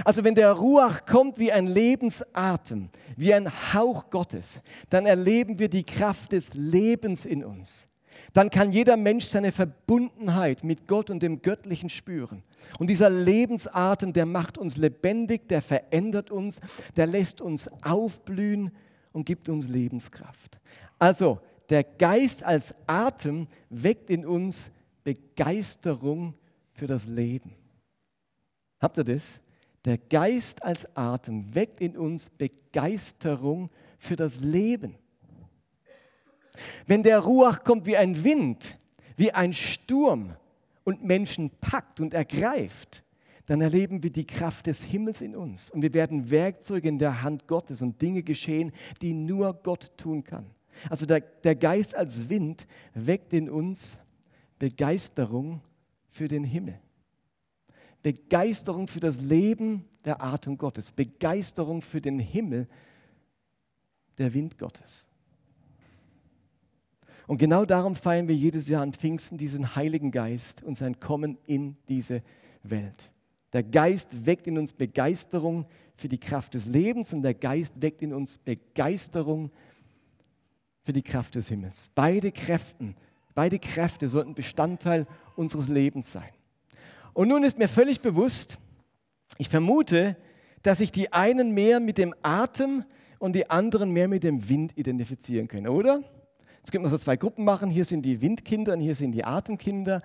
Also 0.04 0.24
wenn 0.24 0.34
der 0.34 0.52
Ruach 0.52 1.06
kommt 1.06 1.38
wie 1.38 1.52
ein 1.52 1.66
Lebensatem, 1.66 2.88
wie 3.16 3.34
ein 3.34 3.50
Hauch 3.72 4.10
Gottes, 4.10 4.60
dann 4.90 5.06
erleben 5.06 5.58
wir 5.58 5.68
die 5.68 5.84
Kraft 5.84 6.32
des 6.32 6.52
Lebens 6.54 7.24
in 7.24 7.44
uns. 7.44 7.88
Dann 8.32 8.50
kann 8.50 8.72
jeder 8.72 8.96
Mensch 8.96 9.26
seine 9.26 9.52
Verbundenheit 9.52 10.64
mit 10.64 10.88
Gott 10.88 11.10
und 11.10 11.22
dem 11.22 11.40
Göttlichen 11.40 11.88
spüren. 11.88 12.42
Und 12.78 12.88
dieser 12.88 13.08
Lebensatem, 13.08 14.12
der 14.12 14.26
macht 14.26 14.58
uns 14.58 14.76
lebendig, 14.76 15.48
der 15.48 15.62
verändert 15.62 16.30
uns, 16.30 16.60
der 16.96 17.06
lässt 17.06 17.40
uns 17.40 17.70
aufblühen 17.82 18.72
und 19.12 19.24
gibt 19.24 19.48
uns 19.48 19.68
Lebenskraft. 19.68 20.58
Also 20.98 21.40
der 21.70 21.84
Geist 21.84 22.42
als 22.42 22.74
Atem 22.86 23.46
weckt 23.70 24.10
in 24.10 24.26
uns 24.26 24.70
Begeisterung 25.04 26.34
für 26.72 26.86
das 26.86 27.06
Leben. 27.06 27.52
Habt 28.80 28.98
ihr 28.98 29.04
das? 29.04 29.40
Der 29.84 29.98
Geist 29.98 30.62
als 30.62 30.96
Atem 30.96 31.54
weckt 31.54 31.80
in 31.80 31.96
uns 31.96 32.30
Begeisterung 32.30 33.70
für 33.98 34.16
das 34.16 34.40
Leben. 34.40 34.96
Wenn 36.86 37.02
der 37.02 37.18
Ruach 37.18 37.64
kommt 37.64 37.86
wie 37.86 37.96
ein 37.96 38.24
Wind, 38.24 38.78
wie 39.16 39.32
ein 39.32 39.52
Sturm 39.52 40.34
und 40.84 41.04
Menschen 41.04 41.50
packt 41.60 42.00
und 42.00 42.14
ergreift, 42.14 43.02
dann 43.46 43.60
erleben 43.60 44.02
wir 44.02 44.10
die 44.10 44.26
Kraft 44.26 44.66
des 44.66 44.82
Himmels 44.82 45.20
in 45.20 45.36
uns 45.36 45.70
und 45.70 45.82
wir 45.82 45.92
werden 45.92 46.30
Werkzeuge 46.30 46.88
in 46.88 46.98
der 46.98 47.22
Hand 47.22 47.46
Gottes 47.46 47.82
und 47.82 48.00
Dinge 48.00 48.22
geschehen, 48.22 48.72
die 49.02 49.12
nur 49.12 49.52
Gott 49.62 49.92
tun 49.98 50.24
kann. 50.24 50.46
Also 50.88 51.04
der, 51.06 51.20
der 51.20 51.54
Geist 51.54 51.94
als 51.94 52.28
Wind 52.28 52.66
weckt 52.94 53.32
in 53.32 53.50
uns 53.50 53.98
Begeisterung 54.58 55.60
für 56.08 56.28
den 56.28 56.44
Himmel. 56.44 56.80
Begeisterung 58.04 58.86
für 58.86 59.00
das 59.00 59.20
Leben 59.20 59.84
der 60.04 60.22
Atem 60.22 60.56
Gottes. 60.58 60.92
Begeisterung 60.92 61.82
für 61.82 62.00
den 62.00 62.20
Himmel, 62.20 62.68
der 64.18 64.32
Wind 64.32 64.58
Gottes. 64.58 65.08
Und 67.26 67.38
genau 67.38 67.64
darum 67.64 67.96
feiern 67.96 68.28
wir 68.28 68.36
jedes 68.36 68.68
Jahr 68.68 68.82
an 68.82 68.92
Pfingsten 68.92 69.38
diesen 69.38 69.74
Heiligen 69.74 70.12
Geist 70.12 70.62
und 70.62 70.76
sein 70.76 71.00
Kommen 71.00 71.38
in 71.46 71.76
diese 71.88 72.22
Welt. 72.62 73.10
Der 73.52 73.62
Geist 73.62 74.26
weckt 74.26 74.46
in 74.46 74.58
uns 74.58 74.72
Begeisterung 74.72 75.64
für 75.96 76.08
die 76.08 76.18
Kraft 76.18 76.54
des 76.54 76.66
Lebens 76.66 77.12
und 77.12 77.22
der 77.22 77.34
Geist 77.34 77.80
weckt 77.80 78.02
in 78.02 78.12
uns 78.12 78.36
Begeisterung 78.36 79.50
für 80.82 80.92
die 80.92 81.02
Kraft 81.02 81.34
des 81.34 81.48
Himmels. 81.48 81.90
Beide 81.94 82.30
Kräften 82.30 82.94
Beide 83.34 83.58
Kräfte 83.58 84.08
sollten 84.08 84.34
Bestandteil 84.34 85.06
unseres 85.34 85.68
Lebens 85.68 86.12
sein. 86.12 86.30
Und 87.14 87.28
nun 87.28 87.44
ist 87.44 87.58
mir 87.58 87.68
völlig 87.68 88.00
bewusst, 88.00 88.58
ich 89.38 89.48
vermute, 89.48 90.16
dass 90.62 90.78
sich 90.78 90.92
die 90.92 91.12
einen 91.12 91.52
mehr 91.52 91.80
mit 91.80 91.96
dem 91.96 92.14
Atem 92.22 92.84
und 93.18 93.34
die 93.34 93.48
anderen 93.48 93.90
mehr 93.90 94.08
mit 94.08 94.24
dem 94.24 94.48
Wind 94.48 94.76
identifizieren 94.76 95.48
können, 95.48 95.68
oder? 95.68 96.02
Jetzt 96.58 96.72
könnte 96.72 96.82
man 96.82 96.90
so 96.90 96.98
zwei 96.98 97.16
Gruppen 97.16 97.44
machen. 97.44 97.70
Hier 97.70 97.84
sind 97.84 98.02
die 98.02 98.20
Windkinder 98.20 98.72
und 98.72 98.80
hier 98.80 98.94
sind 98.94 99.12
die 99.12 99.24
Atemkinder. 99.24 100.02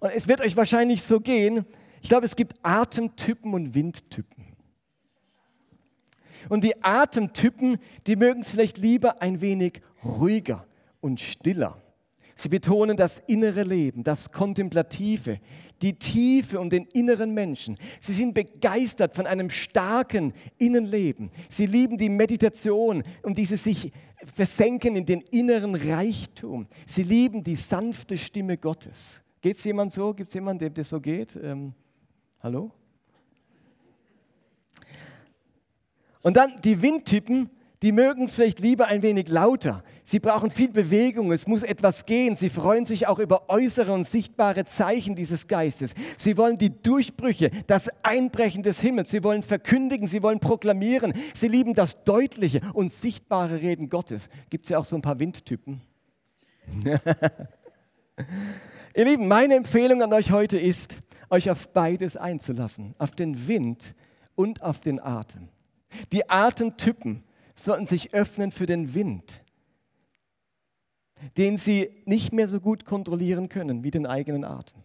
Und 0.00 0.10
es 0.10 0.28
wird 0.28 0.40
euch 0.40 0.56
wahrscheinlich 0.56 1.02
so 1.02 1.20
gehen. 1.20 1.64
Ich 2.02 2.08
glaube, 2.08 2.26
es 2.26 2.36
gibt 2.36 2.56
Atemtypen 2.62 3.54
und 3.54 3.74
Windtypen. 3.74 4.44
Und 6.48 6.64
die 6.64 6.82
Atemtypen, 6.82 7.78
die 8.06 8.16
mögen 8.16 8.40
es 8.40 8.50
vielleicht 8.50 8.78
lieber 8.78 9.22
ein 9.22 9.40
wenig 9.40 9.82
ruhiger 10.04 10.66
und 11.00 11.20
stiller. 11.20 11.80
Sie 12.34 12.48
betonen 12.48 12.96
das 12.96 13.22
innere 13.26 13.62
Leben, 13.62 14.02
das 14.02 14.32
Kontemplative, 14.32 15.38
die 15.82 15.98
Tiefe 15.98 16.60
und 16.60 16.72
den 16.72 16.84
inneren 16.86 17.32
Menschen. 17.32 17.76
Sie 18.00 18.12
sind 18.12 18.34
begeistert 18.34 19.14
von 19.14 19.26
einem 19.26 19.50
starken 19.50 20.32
Innenleben. 20.58 21.30
Sie 21.48 21.66
lieben 21.66 21.96
die 21.96 22.08
Meditation 22.08 23.02
und 23.22 23.38
dieses 23.38 23.64
sich 23.64 23.92
versenken 24.34 24.96
in 24.96 25.06
den 25.06 25.20
inneren 25.20 25.74
Reichtum. 25.74 26.66
Sie 26.84 27.02
lieben 27.02 27.42
die 27.42 27.56
sanfte 27.56 28.18
Stimme 28.18 28.58
Gottes. 28.58 29.22
Geht 29.40 29.56
es 29.56 29.64
jemand 29.64 29.92
so? 29.92 30.12
Gibt 30.12 30.28
es 30.28 30.34
jemanden, 30.34 30.64
dem 30.64 30.74
das 30.74 30.90
so 30.90 31.00
geht? 31.00 31.36
Ähm, 31.42 31.72
hallo? 32.42 32.70
Und 36.22 36.36
dann 36.36 36.60
die 36.62 36.80
Windtypen, 36.82 37.48
die 37.82 37.92
mögen 37.92 38.24
es 38.24 38.34
vielleicht 38.34 38.60
lieber 38.60 38.88
ein 38.88 39.02
wenig 39.02 39.28
lauter. 39.28 39.82
Sie 40.02 40.20
brauchen 40.20 40.50
viel 40.50 40.68
Bewegung, 40.68 41.32
es 41.32 41.46
muss 41.46 41.62
etwas 41.62 42.04
gehen. 42.04 42.36
Sie 42.36 42.50
freuen 42.50 42.84
sich 42.84 43.06
auch 43.06 43.18
über 43.18 43.48
äußere 43.48 43.92
und 43.92 44.06
sichtbare 44.06 44.66
Zeichen 44.66 45.16
dieses 45.16 45.46
Geistes. 45.46 45.94
Sie 46.18 46.36
wollen 46.36 46.58
die 46.58 46.82
Durchbrüche, 46.82 47.50
das 47.66 47.88
Einbrechen 48.02 48.62
des 48.62 48.80
Himmels. 48.80 49.10
Sie 49.10 49.24
wollen 49.24 49.42
verkündigen, 49.42 50.06
sie 50.06 50.22
wollen 50.22 50.40
proklamieren. 50.40 51.14
Sie 51.32 51.48
lieben 51.48 51.72
das 51.72 52.04
deutliche 52.04 52.60
und 52.74 52.92
sichtbare 52.92 53.62
Reden 53.62 53.88
Gottes. 53.88 54.28
Gibt 54.50 54.66
es 54.66 54.70
ja 54.70 54.78
auch 54.78 54.84
so 54.84 54.96
ein 54.96 55.02
paar 55.02 55.18
Windtypen. 55.18 55.80
Ihr 58.94 59.04
Lieben, 59.04 59.26
meine 59.26 59.54
Empfehlung 59.54 60.02
an 60.02 60.12
euch 60.12 60.30
heute 60.30 60.58
ist, 60.58 60.94
euch 61.30 61.48
auf 61.50 61.68
beides 61.70 62.18
einzulassen, 62.18 62.94
auf 62.98 63.12
den 63.12 63.48
Wind 63.48 63.94
und 64.34 64.62
auf 64.62 64.80
den 64.80 65.00
Atem. 65.00 65.48
Die 66.12 66.28
Atemtypen 66.28 67.24
sollten 67.64 67.86
sich 67.86 68.14
öffnen 68.14 68.50
für 68.50 68.66
den 68.66 68.94
Wind, 68.94 69.42
den 71.36 71.56
sie 71.56 71.90
nicht 72.04 72.32
mehr 72.32 72.48
so 72.48 72.60
gut 72.60 72.84
kontrollieren 72.84 73.48
können 73.48 73.84
wie 73.84 73.90
den 73.90 74.06
eigenen 74.06 74.44
Atem. 74.44 74.82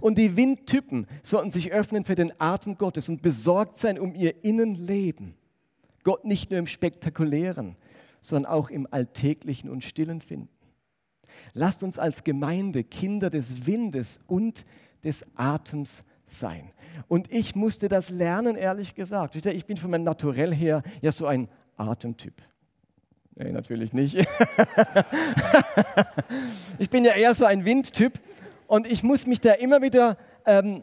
Und 0.00 0.18
die 0.18 0.36
Windtypen 0.36 1.06
sollten 1.22 1.50
sich 1.50 1.72
öffnen 1.72 2.04
für 2.04 2.14
den 2.14 2.32
Atem 2.40 2.76
Gottes 2.76 3.08
und 3.08 3.22
besorgt 3.22 3.78
sein 3.78 3.98
um 3.98 4.14
ihr 4.14 4.44
Innenleben. 4.44 5.34
Gott 6.02 6.24
nicht 6.24 6.50
nur 6.50 6.58
im 6.58 6.66
Spektakulären, 6.66 7.76
sondern 8.20 8.50
auch 8.50 8.70
im 8.70 8.86
Alltäglichen 8.90 9.70
und 9.70 9.84
Stillen 9.84 10.20
finden. 10.20 10.48
Lasst 11.52 11.82
uns 11.82 11.98
als 11.98 12.24
Gemeinde 12.24 12.84
Kinder 12.84 13.30
des 13.30 13.66
Windes 13.66 14.18
und 14.26 14.66
des 15.04 15.24
Atems 15.36 16.02
sein. 16.26 16.72
Und 17.08 17.32
ich 17.32 17.54
musste 17.54 17.88
das 17.88 18.10
lernen, 18.10 18.56
ehrlich 18.56 18.94
gesagt. 18.94 19.36
Ich 19.36 19.66
bin 19.66 19.76
von 19.76 19.90
meinem 19.90 20.04
Naturell 20.04 20.54
her 20.54 20.82
ja 21.00 21.12
so 21.12 21.26
ein 21.26 21.48
Atemtyp. 21.76 22.34
Nee, 23.34 23.52
natürlich 23.52 23.92
nicht. 23.92 24.16
ich 26.78 26.88
bin 26.88 27.04
ja 27.04 27.14
eher 27.14 27.34
so 27.34 27.44
ein 27.44 27.64
Windtyp 27.64 28.18
und 28.66 28.86
ich 28.86 29.02
muss 29.02 29.26
mich 29.26 29.40
da 29.40 29.52
immer 29.52 29.82
wieder 29.82 30.16
ähm, 30.46 30.82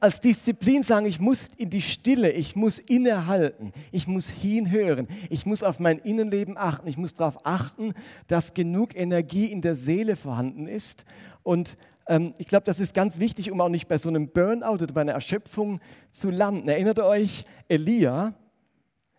als 0.00 0.20
Disziplin 0.20 0.82
sagen, 0.82 1.06
ich 1.06 1.20
muss 1.20 1.50
in 1.56 1.70
die 1.70 1.80
Stille, 1.80 2.30
ich 2.30 2.56
muss 2.56 2.78
innehalten, 2.78 3.72
ich 3.92 4.06
muss 4.06 4.28
hinhören, 4.28 5.08
ich 5.30 5.46
muss 5.46 5.62
auf 5.62 5.78
mein 5.78 5.98
Innenleben 5.98 6.56
achten, 6.56 6.88
ich 6.88 6.96
muss 6.96 7.14
darauf 7.14 7.46
achten, 7.46 7.94
dass 8.26 8.54
genug 8.54 8.94
Energie 8.94 9.46
in 9.46 9.62
der 9.62 9.74
Seele 9.76 10.16
vorhanden 10.16 10.66
ist. 10.66 11.04
Und 11.42 11.76
ähm, 12.08 12.34
ich 12.38 12.46
glaube, 12.46 12.64
das 12.64 12.80
ist 12.80 12.94
ganz 12.94 13.18
wichtig, 13.18 13.50
um 13.50 13.60
auch 13.60 13.68
nicht 13.68 13.88
bei 13.88 13.98
so 13.98 14.08
einem 14.08 14.28
Burnout 14.28 14.82
oder 14.82 14.92
bei 14.92 15.00
einer 15.00 15.12
Erschöpfung 15.12 15.80
zu 16.10 16.30
landen. 16.30 16.68
Erinnert 16.68 16.98
ihr 16.98 17.06
euch, 17.06 17.44
Elia, 17.68 18.34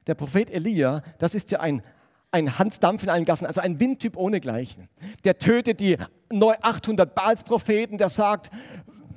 der 0.08 0.16
Prophet 0.16 0.50
Elia, 0.50 1.04
das 1.20 1.36
ist 1.36 1.52
ja 1.52 1.60
ein, 1.60 1.84
ein 2.32 2.58
Hansdampf 2.58 3.04
in 3.04 3.10
allen 3.10 3.26
Gassen, 3.26 3.46
also 3.46 3.62
ein 3.62 3.80
Windtyp 3.80 4.18
ohnegleichen. 4.18 4.90
Der 5.24 5.38
tötet 5.38 5.80
die 5.80 5.98
800 6.30 7.14
Baals-Propheten, 7.14 7.98
der 7.98 8.10
sagt, 8.10 8.52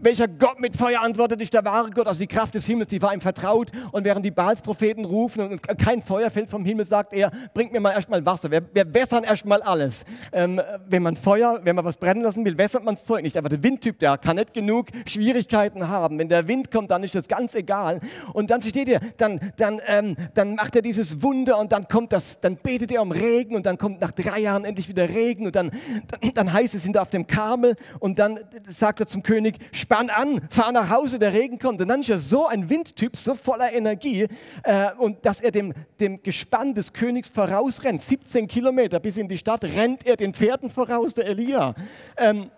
welcher 0.02 0.28
Gott 0.28 0.60
mit 0.60 0.76
Feuer 0.76 1.00
antwortet, 1.00 1.40
ist 1.42 1.54
der 1.54 1.64
wahre 1.64 1.90
Gott, 1.90 2.06
also 2.06 2.20
die 2.20 2.26
Kraft 2.26 2.54
des 2.54 2.66
Himmels, 2.66 2.88
die 2.88 3.02
war 3.02 3.12
ihm 3.12 3.20
vertraut. 3.20 3.70
Und 3.92 4.04
während 4.04 4.24
die 4.24 4.30
Baalspropheten 4.30 5.04
rufen 5.04 5.40
und 5.42 5.62
kein 5.78 6.02
Feuer 6.02 6.30
fällt 6.30 6.50
vom 6.50 6.64
Himmel, 6.64 6.84
sagt 6.84 7.12
er, 7.12 7.30
bringt 7.54 7.72
mir 7.72 7.80
mal 7.80 7.92
erstmal 7.92 8.24
Wasser. 8.24 8.50
Wir, 8.50 8.62
wir 8.72 8.92
wässern 8.94 9.24
erstmal 9.24 9.62
alles. 9.62 10.04
Ähm, 10.32 10.60
wenn 10.88 11.02
man 11.02 11.16
Feuer, 11.16 11.60
wenn 11.62 11.76
man 11.76 11.84
was 11.84 11.96
brennen 11.96 12.22
lassen 12.22 12.44
will, 12.44 12.56
wässert 12.56 12.84
man 12.84 12.94
das 12.94 13.04
Zeug 13.04 13.22
nicht. 13.22 13.36
Aber 13.36 13.48
der 13.48 13.62
Windtyp, 13.62 13.98
der 13.98 14.18
kann 14.18 14.36
nicht 14.36 14.54
genug 14.54 14.88
Schwierigkeiten 15.06 15.88
haben. 15.88 16.18
Wenn 16.18 16.28
der 16.28 16.48
Wind 16.48 16.70
kommt, 16.70 16.90
dann 16.90 17.02
ist 17.02 17.14
das 17.14 17.28
ganz 17.28 17.54
egal. 17.54 18.00
Und 18.32 18.50
dann 18.50 18.62
versteht 18.62 18.88
ihr, 18.88 19.00
dann, 19.18 19.40
dann, 19.56 19.80
ähm, 19.86 20.16
dann 20.34 20.54
macht 20.54 20.76
er 20.76 20.82
dieses 20.82 21.22
Wunder 21.22 21.58
und 21.58 21.72
dann 21.72 21.88
kommt 21.88 22.12
das, 22.12 22.40
dann 22.40 22.56
betet 22.56 22.92
er 22.92 23.02
um 23.02 23.12
Regen 23.12 23.54
und 23.54 23.66
dann 23.66 23.78
kommt 23.78 24.00
nach 24.00 24.12
drei 24.12 24.40
Jahren 24.40 24.64
endlich 24.64 24.88
wieder 24.88 25.08
Regen 25.08 25.46
und 25.46 25.56
dann, 25.56 25.70
dann, 26.08 26.34
dann 26.34 26.52
heißt 26.52 26.74
es, 26.74 26.82
sind 26.82 26.96
auf 26.96 27.10
dem 27.10 27.26
Karmel 27.26 27.76
und 27.98 28.18
dann 28.18 28.38
sagt 28.64 29.00
er 29.00 29.06
zum 29.06 29.22
König, 29.22 29.58
spann 29.90 30.08
an, 30.08 30.40
fahr 30.50 30.70
nach 30.70 30.88
Hause, 30.88 31.18
der 31.18 31.32
Regen 31.32 31.58
kommt. 31.58 31.80
Und 31.80 31.88
dann 31.88 32.00
ist 32.00 32.10
er 32.10 32.18
so 32.18 32.46
ein 32.46 32.70
Windtyp, 32.70 33.16
so 33.16 33.34
voller 33.34 33.72
Energie, 33.72 34.28
äh, 34.62 34.92
und 34.96 35.26
dass 35.26 35.40
er 35.40 35.50
dem, 35.50 35.74
dem 35.98 36.22
Gespann 36.22 36.74
des 36.74 36.92
Königs 36.92 37.28
vorausrennt. 37.28 38.00
17 38.00 38.46
Kilometer 38.46 39.00
bis 39.00 39.16
in 39.16 39.26
die 39.26 39.36
Stadt 39.36 39.64
rennt 39.64 40.06
er 40.06 40.14
den 40.16 40.32
Pferden 40.32 40.70
voraus, 40.70 41.14
der 41.14 41.26
Elia. 41.26 41.74
Ähm, 42.16 42.52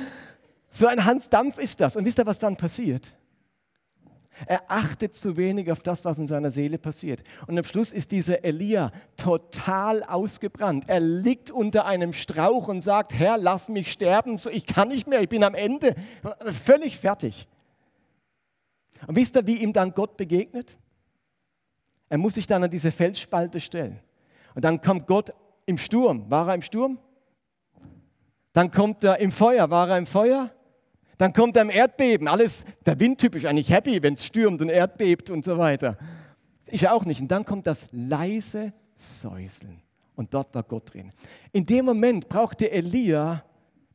so 0.70 0.86
ein 0.86 1.04
Hans 1.04 1.28
Dampf 1.28 1.58
ist 1.58 1.78
das. 1.80 1.96
Und 1.96 2.06
wisst 2.06 2.18
ihr, 2.18 2.24
was 2.24 2.38
dann 2.38 2.56
passiert? 2.56 3.14
Er 4.46 4.70
achtet 4.70 5.14
zu 5.14 5.36
wenig 5.36 5.70
auf 5.70 5.80
das, 5.80 6.04
was 6.04 6.18
in 6.18 6.26
seiner 6.26 6.50
Seele 6.50 6.78
passiert. 6.78 7.22
Und 7.46 7.58
am 7.58 7.64
Schluss 7.64 7.92
ist 7.92 8.10
dieser 8.10 8.44
Elia 8.44 8.92
total 9.16 10.02
ausgebrannt. 10.02 10.84
Er 10.88 11.00
liegt 11.00 11.50
unter 11.50 11.86
einem 11.86 12.12
Strauch 12.12 12.68
und 12.68 12.80
sagt, 12.80 13.14
Herr, 13.14 13.38
lass 13.38 13.68
mich 13.68 13.92
sterben, 13.92 14.38
ich 14.50 14.66
kann 14.66 14.88
nicht 14.88 15.06
mehr, 15.06 15.20
ich 15.20 15.28
bin 15.28 15.44
am 15.44 15.54
Ende, 15.54 15.94
völlig 16.46 16.98
fertig. 16.98 17.46
Und 19.06 19.16
wisst 19.16 19.36
ihr, 19.36 19.46
wie 19.46 19.56
ihm 19.56 19.72
dann 19.72 19.92
Gott 19.92 20.16
begegnet? 20.16 20.76
Er 22.08 22.18
muss 22.18 22.34
sich 22.34 22.46
dann 22.46 22.64
an 22.64 22.70
diese 22.70 22.92
Felsspalte 22.92 23.60
stellen. 23.60 24.00
Und 24.54 24.64
dann 24.64 24.80
kommt 24.80 25.06
Gott 25.06 25.32
im 25.66 25.78
Sturm. 25.78 26.28
War 26.30 26.48
er 26.48 26.54
im 26.54 26.62
Sturm? 26.62 26.98
Dann 28.52 28.70
kommt 28.70 29.04
er 29.04 29.18
im 29.20 29.30
Feuer. 29.30 29.70
War 29.70 29.88
er 29.88 29.98
im 29.98 30.06
Feuer? 30.06 30.50
Dann 31.20 31.34
kommt 31.34 31.58
ein 31.58 31.68
Erdbeben. 31.68 32.28
Alles, 32.28 32.64
der 32.86 32.98
Windtyp 32.98 33.34
ist 33.34 33.44
eigentlich 33.44 33.68
happy, 33.68 34.02
wenn 34.02 34.14
es 34.14 34.24
stürmt 34.24 34.62
und 34.62 34.70
erdbebt 34.70 35.28
und 35.28 35.44
so 35.44 35.58
weiter. 35.58 35.98
Ich 36.64 36.88
auch 36.88 37.04
nicht. 37.04 37.20
Und 37.20 37.30
dann 37.30 37.44
kommt 37.44 37.66
das 37.66 37.86
leise 37.92 38.72
Säuseln. 38.94 39.82
Und 40.16 40.32
dort 40.32 40.54
war 40.54 40.62
Gott 40.62 40.94
drin. 40.94 41.12
In 41.52 41.66
dem 41.66 41.84
Moment 41.84 42.26
brauchte 42.30 42.70
Elia 42.70 43.44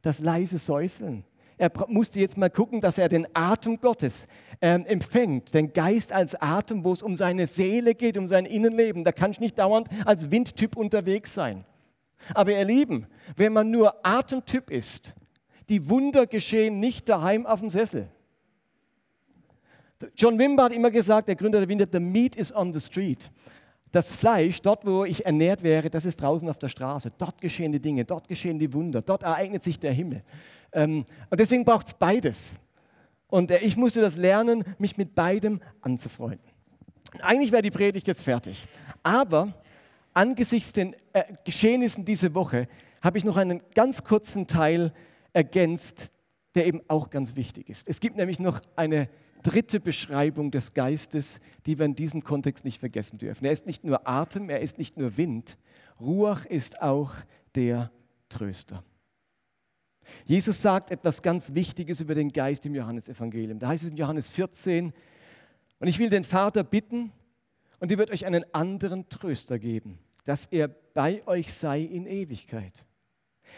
das 0.04 0.20
leise 0.20 0.60
Säuseln. 0.60 1.24
Er 1.58 1.72
musste 1.88 2.20
jetzt 2.20 2.38
mal 2.38 2.52
gucken, 2.52 2.80
dass 2.80 3.00
er 3.00 3.10
den 3.10 3.26
Atem 3.34 3.82
Gottes 3.82 4.28
ähm, 4.62 4.86
empfängt, 4.86 5.52
den 5.56 5.74
Geist 5.74 6.14
als 6.14 6.40
Atem, 6.40 6.84
wo 6.84 6.94
es 6.94 7.02
um 7.02 7.16
seine 7.16 7.48
Seele 7.48 7.96
geht, 7.96 8.20
um 8.20 8.28
sein 8.28 8.46
Innenleben. 8.46 9.04
Da 9.04 9.12
kann 9.12 9.32
ich 9.32 9.40
nicht 9.40 9.58
dauernd 9.58 9.88
als 10.06 10.30
Windtyp 10.30 10.78
unterwegs 10.78 11.34
sein. 11.34 11.66
Aber 12.36 12.52
ihr 12.52 12.66
Lieben, 12.66 13.08
wenn 13.36 13.52
man 13.52 13.72
nur 13.72 14.06
Atemtyp 14.06 14.70
ist, 14.70 15.16
die 15.70 15.90
Wunder 15.90 16.28
geschehen 16.28 16.80
nicht 16.80 17.10
daheim 17.10 17.46
auf 17.46 17.60
dem 17.60 17.70
Sessel. 17.70 18.08
John 20.16 20.38
Wimber 20.38 20.66
hat 20.66 20.72
immer 20.72 20.92
gesagt, 20.92 21.28
der 21.28 21.36
Gründer 21.36 21.60
der 21.60 21.70
Winter, 21.70 21.88
the 21.92 22.00
meat 22.00 22.36
is 22.36 22.54
on 22.54 22.74
the 22.74 22.80
street. 22.80 23.32
Das 23.92 24.12
Fleisch, 24.12 24.62
dort 24.62 24.86
wo 24.86 25.06
ich 25.06 25.26
ernährt 25.26 25.64
wäre, 25.64 25.90
das 25.90 26.06
ist 26.06 26.22
draußen 26.22 26.50
auf 26.50 26.58
der 26.58 26.68
Straße. 26.68 27.14
Dort 27.18 27.40
geschehen 27.40 27.72
die 27.72 27.80
Dinge, 27.80 28.04
dort 28.04 28.28
geschehen 28.28 28.60
die 28.60 28.72
Wunder, 28.74 29.02
dort 29.02 29.24
ereignet 29.24 29.64
sich 29.64 29.80
der 29.80 29.94
Himmel. 29.94 30.22
Ähm, 30.74 31.06
und 31.30 31.40
deswegen 31.40 31.64
braucht 31.64 31.88
es 31.88 31.94
beides. 31.94 32.56
Und 33.28 33.52
äh, 33.52 33.60
ich 33.60 33.78
musste 33.78 34.02
das 34.02 34.18
lernen, 34.18 34.64
mich 34.78 34.98
mit 34.98 35.16
beidem 35.16 35.62
anzufreunden. 35.82 36.50
Eigentlich 37.22 37.52
wäre 37.52 37.62
die 37.62 37.72
Predigt 37.72 38.08
jetzt 38.08 38.24
fertig. 38.24 38.68
Aber 39.02 39.54
angesichts 40.14 40.74
den 40.74 40.96
äh, 41.14 41.24
Geschehnissen 41.46 42.04
diese 42.04 42.34
Woche 42.36 42.68
habe 43.02 43.18
ich 43.18 43.24
noch 43.24 43.38
einen 43.38 43.62
ganz 43.74 44.04
kurzen 44.04 44.48
Teil 44.48 44.92
ergänzt, 45.36 46.12
der 46.56 46.66
eben 46.66 46.82
auch 46.88 47.10
ganz 47.10 47.36
wichtig 47.36 47.70
ist. 47.70 47.88
Es 47.88 48.00
gibt 48.00 48.16
nämlich 48.16 48.40
noch 48.40 48.62
eine 48.76 49.10
dritte 49.44 49.80
Beschreibung 49.80 50.50
des 50.50 50.74
Geistes, 50.74 51.40
die 51.66 51.78
wir 51.78 51.86
in 51.86 51.96
diesem 51.96 52.24
Kontext 52.24 52.64
nicht 52.64 52.80
vergessen 52.80 53.18
dürfen. 53.18 53.46
Er 53.46 53.52
ist 53.52 53.68
nicht 53.68 53.84
nur 53.84 54.08
Atem, 54.08 54.50
er 54.50 54.62
ist 54.62 54.78
nicht 54.78 54.98
nur 54.98 55.18
Wind. 55.18 55.58
Ruach 56.00 56.46
ist 56.46 56.82
auch 56.82 57.14
der 57.54 57.92
Tröster. 58.30 58.84
Jesus 60.26 60.62
sagt 60.62 60.90
etwas 60.90 61.22
ganz 61.22 61.54
Wichtiges 61.54 62.00
über 62.00 62.16
den 62.16 62.30
Geist 62.30 62.66
im 62.66 62.74
Johannesevangelium. 62.74 63.60
Da 63.60 63.68
heißt 63.68 63.84
es 63.84 63.90
in 63.92 63.98
Johannes 63.98 64.30
14, 64.30 64.94
und 65.80 65.88
ich 65.88 66.00
will 66.00 66.10
den 66.10 66.24
Vater 66.24 66.64
bitten, 66.64 67.12
und 67.80 67.92
er 67.92 67.98
wird 67.98 68.12
euch 68.12 68.26
einen 68.26 68.46
anderen 68.54 69.10
Tröster 69.10 69.60
geben, 69.60 70.00
dass 70.24 70.46
er 70.46 70.70
bei 70.70 71.28
euch 71.28 71.54
sei 71.54 71.82
in 71.82 72.06
Ewigkeit. 72.06 72.86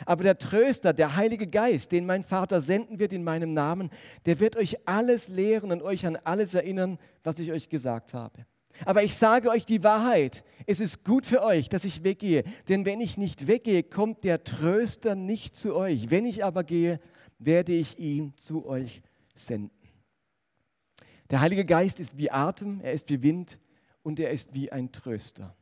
Aber 0.05 0.23
der 0.23 0.38
Tröster, 0.38 0.93
der 0.93 1.15
Heilige 1.15 1.47
Geist, 1.47 1.91
den 1.91 2.05
mein 2.05 2.23
Vater 2.23 2.62
senden 2.62 2.99
wird 2.99 3.13
in 3.13 3.23
meinem 3.23 3.53
Namen, 3.53 3.89
der 4.25 4.39
wird 4.39 4.55
euch 4.57 4.88
alles 4.88 5.27
lehren 5.27 5.71
und 5.71 5.81
euch 5.81 6.05
an 6.05 6.17
alles 6.23 6.53
erinnern, 6.53 6.97
was 7.23 7.39
ich 7.39 7.51
euch 7.51 7.69
gesagt 7.69 8.13
habe. 8.13 8.45
Aber 8.86 9.03
ich 9.03 9.15
sage 9.15 9.49
euch 9.49 9.65
die 9.65 9.83
Wahrheit. 9.83 10.43
Es 10.65 10.79
ist 10.79 11.03
gut 11.03 11.25
für 11.25 11.43
euch, 11.43 11.69
dass 11.69 11.83
ich 11.83 12.03
weggehe. 12.03 12.43
Denn 12.69 12.86
wenn 12.86 13.01
ich 13.01 13.17
nicht 13.17 13.47
weggehe, 13.47 13.83
kommt 13.83 14.23
der 14.23 14.43
Tröster 14.43 15.15
nicht 15.15 15.55
zu 15.55 15.75
euch. 15.75 16.10
Wenn 16.10 16.25
ich 16.25 16.43
aber 16.43 16.63
gehe, 16.63 16.99
werde 17.39 17.73
ich 17.73 17.97
ihn 17.97 18.33
zu 18.38 18.65
euch 18.65 19.01
senden. 19.33 19.71
Der 21.29 21.41
Heilige 21.41 21.65
Geist 21.65 21.99
ist 21.99 22.17
wie 22.17 22.31
Atem, 22.31 22.79
er 22.81 22.93
ist 22.93 23.10
wie 23.10 23.21
Wind 23.21 23.60
und 24.01 24.19
er 24.19 24.31
ist 24.31 24.53
wie 24.53 24.71
ein 24.71 24.91
Tröster. 24.91 25.55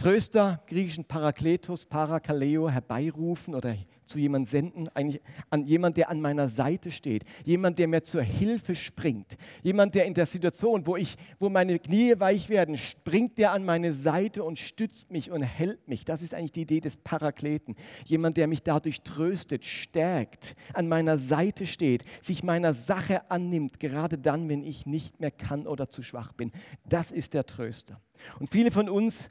Tröster, 0.00 0.62
griechischen 0.66 1.04
Parakletos, 1.04 1.84
Parakaleo, 1.84 2.70
herbeirufen 2.70 3.54
oder 3.54 3.76
zu 4.06 4.18
jemandem 4.18 4.46
senden, 4.46 4.88
eigentlich 4.94 5.20
an 5.50 5.66
jemand, 5.66 5.98
der 5.98 6.08
an 6.08 6.22
meiner 6.22 6.48
Seite 6.48 6.90
steht, 6.90 7.26
jemand, 7.44 7.78
der 7.78 7.86
mir 7.86 8.02
zur 8.02 8.22
Hilfe 8.22 8.74
springt, 8.74 9.36
jemand, 9.62 9.94
der 9.94 10.06
in 10.06 10.14
der 10.14 10.24
Situation, 10.24 10.86
wo 10.86 10.96
ich, 10.96 11.18
wo 11.38 11.50
meine 11.50 11.78
Knie 11.78 12.14
weich 12.16 12.48
werden, 12.48 12.78
springt 12.78 13.36
der 13.36 13.52
an 13.52 13.62
meine 13.62 13.92
Seite 13.92 14.42
und 14.42 14.58
stützt 14.58 15.10
mich 15.10 15.30
und 15.30 15.42
hält 15.42 15.86
mich. 15.86 16.06
Das 16.06 16.22
ist 16.22 16.32
eigentlich 16.32 16.52
die 16.52 16.62
Idee 16.62 16.80
des 16.80 16.96
Parakleten. 16.96 17.76
Jemand, 18.06 18.38
der 18.38 18.46
mich 18.46 18.62
dadurch 18.62 19.02
tröstet, 19.02 19.66
stärkt, 19.66 20.56
an 20.72 20.88
meiner 20.88 21.18
Seite 21.18 21.66
steht, 21.66 22.06
sich 22.22 22.42
meiner 22.42 22.72
Sache 22.72 23.30
annimmt, 23.30 23.78
gerade 23.78 24.16
dann, 24.16 24.48
wenn 24.48 24.62
ich 24.62 24.86
nicht 24.86 25.20
mehr 25.20 25.30
kann 25.30 25.66
oder 25.66 25.90
zu 25.90 26.02
schwach 26.02 26.32
bin. 26.32 26.52
Das 26.88 27.12
ist 27.12 27.34
der 27.34 27.44
Tröster. 27.44 28.00
Und 28.38 28.48
viele 28.48 28.70
von 28.70 28.88
uns 28.88 29.30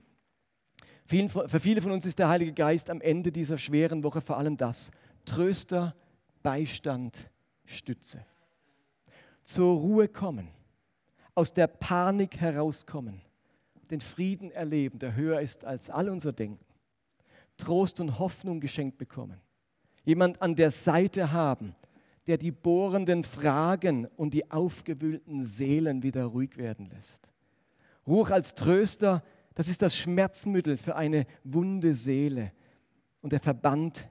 für 1.10 1.60
viele 1.60 1.82
von 1.82 1.92
uns 1.92 2.06
ist 2.06 2.20
der 2.20 2.30
Heilige 2.30 2.54
Geist 2.54 2.90
am 2.92 3.02
Ende 3.02 3.32
dieser 3.32 3.58
schweren 3.58 4.04
Woche 4.04 4.22
vor 4.22 4.38
allem 4.38 4.58
das. 4.58 4.92
Tröster, 5.26 5.96
Beistand, 6.44 7.32
Stütze. 7.66 8.24
Zur 9.44 9.76
Ruhe 9.78 10.08
kommen, 10.08 10.50
aus 11.34 11.52
der 11.52 11.66
Panik 11.66 12.40
herauskommen, 12.40 13.22
den 13.90 14.02
Frieden 14.02 14.52
erleben, 14.52 15.00
der 15.00 15.16
höher 15.16 15.42
ist 15.42 15.66
als 15.66 15.90
all 15.90 16.10
unser 16.10 16.32
Denken. 16.32 16.64
Trost 17.58 18.00
und 18.00 18.20
Hoffnung 18.20 18.60
geschenkt 18.60 19.00
bekommen. 19.00 19.42
Jemand 20.06 20.40
an 20.44 20.56
der 20.56 20.70
Seite 20.70 21.32
haben, 21.32 21.76
der 22.28 22.38
die 22.38 22.52
bohrenden 22.52 23.24
Fragen 23.24 24.06
und 24.06 24.36
die 24.36 24.52
aufgewühlten 24.52 25.44
Seelen 25.44 26.04
wieder 26.04 26.26
ruhig 26.26 26.58
werden 26.58 26.86
lässt. 26.86 27.32
Ruhe 28.06 28.32
als 28.32 28.54
Tröster, 28.54 29.24
das 29.56 29.68
ist 29.68 29.82
das 29.82 29.98
Schmerzmittel 29.98 30.78
für 30.78 30.96
eine 30.96 31.26
wunde 31.44 31.94
Seele 31.94 32.52
und 33.22 33.32
der 33.32 33.40
Verband 33.40 34.10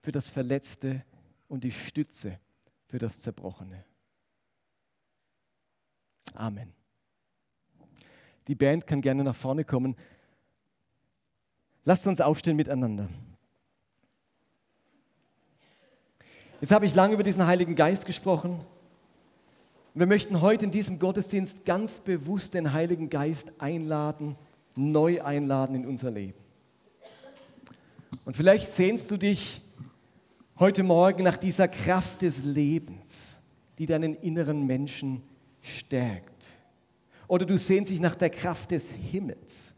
für 0.00 0.12
das 0.12 0.28
Verletzte 0.28 1.04
und 1.48 1.64
die 1.64 1.72
Stütze 1.72 2.38
für 2.86 2.98
das 2.98 3.20
Zerbrochene. 3.20 3.84
Amen. 6.34 6.72
Die 8.46 8.54
Band 8.54 8.86
kann 8.86 9.02
gerne 9.02 9.24
nach 9.24 9.36
vorne 9.36 9.64
kommen. 9.64 9.96
Lasst 11.84 12.06
uns 12.06 12.20
aufstehen 12.20 12.56
miteinander. 12.56 13.08
Jetzt 16.60 16.72
habe 16.72 16.86
ich 16.86 16.94
lange 16.94 17.14
über 17.14 17.22
diesen 17.22 17.46
Heiligen 17.46 17.74
Geist 17.74 18.04
gesprochen. 18.04 18.60
Wir 19.94 20.06
möchten 20.06 20.40
heute 20.40 20.64
in 20.64 20.70
diesem 20.70 20.98
Gottesdienst 20.98 21.64
ganz 21.64 22.00
bewusst 22.00 22.54
den 22.54 22.72
Heiligen 22.72 23.10
Geist 23.10 23.52
einladen, 23.58 24.36
neu 24.78 25.22
einladen 25.22 25.74
in 25.74 25.86
unser 25.86 26.10
Leben. 26.10 26.38
Und 28.24 28.36
vielleicht 28.36 28.72
sehnst 28.72 29.10
du 29.10 29.16
dich 29.16 29.62
heute 30.58 30.82
Morgen 30.82 31.24
nach 31.24 31.36
dieser 31.36 31.68
Kraft 31.68 32.22
des 32.22 32.44
Lebens, 32.44 33.38
die 33.78 33.86
deinen 33.86 34.14
inneren 34.14 34.66
Menschen 34.66 35.22
stärkt. 35.60 36.46
Oder 37.26 37.44
du 37.44 37.58
sehnst 37.58 37.90
dich 37.90 38.00
nach 38.00 38.14
der 38.14 38.30
Kraft 38.30 38.70
des 38.70 38.90
Himmels, 38.90 39.74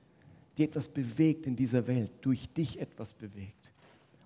die 0.57 0.65
etwas 0.65 0.87
bewegt 0.89 1.47
in 1.47 1.57
dieser 1.57 1.87
Welt, 1.87 2.13
durch 2.21 2.49
dich 2.53 2.81
etwas 2.81 3.15
bewegt. 3.15 3.73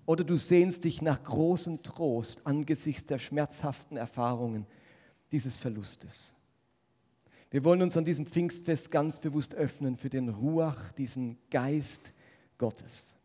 Oder 0.05 0.23
du 0.23 0.37
sehnst 0.37 0.83
dich 0.83 1.01
nach 1.01 1.23
großem 1.23 1.81
Trost 1.81 2.45
angesichts 2.45 3.05
der 3.07 3.17
schmerzhaften 3.17 3.97
Erfahrungen 3.97 4.67
dieses 5.31 5.57
Verlustes. 5.57 6.34
Wir 7.55 7.63
wollen 7.63 7.81
uns 7.81 7.95
an 7.95 8.03
diesem 8.03 8.25
Pfingstfest 8.25 8.91
ganz 8.91 9.17
bewusst 9.17 9.55
öffnen 9.55 9.95
für 9.95 10.09
den 10.09 10.27
Ruach, 10.27 10.91
diesen 10.91 11.37
Geist 11.49 12.11
Gottes. 12.57 13.15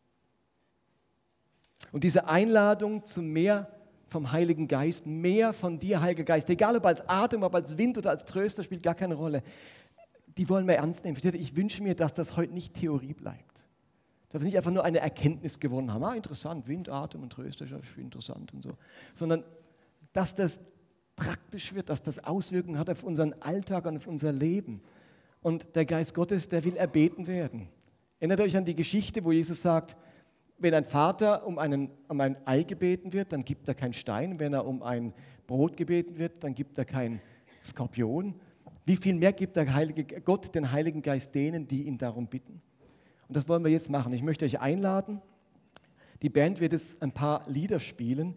Und 1.91 2.05
diese 2.05 2.28
Einladung 2.28 3.05
zu 3.05 3.22
mehr 3.22 3.68
vom 4.07 4.31
Heiligen 4.31 4.68
Geist, 4.68 5.05
mehr 5.05 5.53
von 5.53 5.81
dir, 5.81 6.01
Heiliger 6.01 6.22
Geist, 6.22 6.49
egal 6.49 6.76
ob 6.76 6.87
als 6.87 7.09
Atem, 7.09 7.43
ob 7.43 7.53
als 7.57 7.76
Wind 7.76 7.99
oder 7.99 8.11
als 8.11 8.24
Tröster, 8.24 8.62
spielt 8.62 8.85
gar 8.85 8.95
keine 8.95 9.16
Rolle. 9.16 9.43
Die 10.37 10.49
wollen 10.49 10.68
wir 10.68 10.76
ernst 10.76 11.05
nehmen. 11.05 11.18
Ich 11.35 11.57
wünsche 11.57 11.83
mir, 11.83 11.97
dass 11.97 12.12
das 12.12 12.37
heute 12.37 12.55
nicht 12.55 12.74
Theorie 12.74 13.14
bleibt. 13.14 13.64
Dass 14.28 14.43
wir 14.43 14.47
nicht 14.47 14.57
einfach 14.57 14.70
nur 14.70 14.85
eine 14.85 15.01
Erkenntnis 15.01 15.59
gewonnen 15.59 15.93
haben. 15.93 16.05
Ah, 16.05 16.14
interessant, 16.14 16.68
Wind, 16.68 16.89
Atem 16.89 17.24
und 17.24 17.33
Tröster, 17.33 17.64
ist 17.64 17.74
interessant 17.97 18.55
und 18.55 18.62
so. 18.62 18.76
Sondern, 19.12 19.43
dass 20.12 20.37
das 20.37 20.61
praktisch 21.21 21.75
wird, 21.75 21.91
dass 21.91 22.01
das 22.01 22.25
Auswirkungen 22.25 22.79
hat 22.79 22.89
auf 22.89 23.03
unseren 23.03 23.35
Alltag 23.41 23.85
und 23.85 23.99
auf 23.99 24.07
unser 24.07 24.33
Leben. 24.33 24.81
Und 25.43 25.77
der 25.77 25.85
Geist 25.85 26.14
Gottes, 26.14 26.49
der 26.49 26.64
will 26.64 26.77
erbeten 26.77 27.27
werden. 27.27 27.68
Erinnert 28.18 28.41
euch 28.41 28.57
an 28.57 28.64
die 28.64 28.75
Geschichte, 28.75 29.23
wo 29.23 29.31
Jesus 29.31 29.61
sagt, 29.61 29.97
wenn 30.59 30.75
ein 30.75 30.85
Vater 30.85 31.47
um, 31.47 31.59
einen, 31.59 31.91
um 32.09 32.21
ein 32.21 32.37
Ei 32.47 32.62
gebeten 32.62 33.12
wird, 33.12 33.33
dann 33.33 33.45
gibt 33.45 33.68
er 33.68 33.75
keinen 33.75 33.93
Stein. 33.93 34.39
Wenn 34.39 34.53
er 34.53 34.66
um 34.66 34.83
ein 34.83 35.12
Brot 35.47 35.77
gebeten 35.77 36.18
wird, 36.18 36.43
dann 36.43 36.55
gibt 36.55 36.79
er 36.79 36.85
keinen 36.85 37.21
Skorpion. 37.62 38.35
Wie 38.87 38.97
viel 38.97 39.14
mehr 39.14 39.33
gibt 39.33 39.57
der 39.57 39.73
Heilige 39.73 40.21
Gott 40.23 40.55
den 40.55 40.73
Heiligen 40.73 41.03
Geist 41.03 41.35
denen, 41.35 41.68
die 41.68 41.85
ihn 41.85 41.99
darum 41.99 42.27
bitten? 42.27 42.62
Und 43.29 43.37
das 43.37 43.49
wollen 43.49 43.62
wir 43.62 43.71
jetzt 43.71 43.91
machen. 43.91 44.12
Ich 44.12 44.23
möchte 44.23 44.45
euch 44.45 44.59
einladen. 44.61 45.21
Die 46.23 46.31
Band 46.31 46.61
wird 46.61 46.73
jetzt 46.73 47.03
ein 47.03 47.12
paar 47.12 47.49
Lieder 47.49 47.79
spielen. 47.79 48.35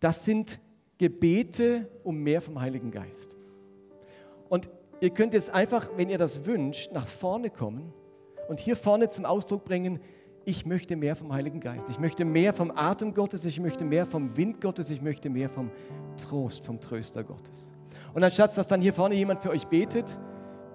Das 0.00 0.24
sind 0.24 0.60
Gebete 0.98 1.88
um 2.02 2.18
mehr 2.18 2.40
vom 2.40 2.60
Heiligen 2.60 2.90
Geist. 2.90 3.36
Und 4.48 4.68
ihr 5.00 5.10
könnt 5.10 5.34
jetzt 5.34 5.50
einfach, 5.50 5.88
wenn 5.96 6.08
ihr 6.08 6.18
das 6.18 6.44
wünscht, 6.44 6.92
nach 6.92 7.06
vorne 7.06 7.50
kommen 7.50 7.92
und 8.48 8.60
hier 8.60 8.76
vorne 8.76 9.08
zum 9.08 9.24
Ausdruck 9.24 9.64
bringen, 9.64 10.00
ich 10.44 10.64
möchte 10.64 10.96
mehr 10.96 11.14
vom 11.14 11.32
Heiligen 11.32 11.60
Geist. 11.60 11.90
Ich 11.90 11.98
möchte 11.98 12.24
mehr 12.24 12.54
vom 12.54 12.72
Atem 12.74 13.12
Gottes, 13.12 13.44
ich 13.44 13.60
möchte 13.60 13.84
mehr 13.84 14.06
vom 14.06 14.36
Wind 14.36 14.60
Gottes, 14.60 14.88
ich 14.88 15.02
möchte 15.02 15.28
mehr 15.28 15.50
vom 15.50 15.70
Trost, 16.16 16.64
vom 16.64 16.80
Tröster 16.80 17.22
Gottes. 17.22 17.74
Und 18.14 18.24
anstatt 18.24 18.56
dass 18.56 18.66
dann 18.66 18.80
hier 18.80 18.94
vorne 18.94 19.14
jemand 19.14 19.42
für 19.42 19.50
euch 19.50 19.66
betet, 19.66 20.18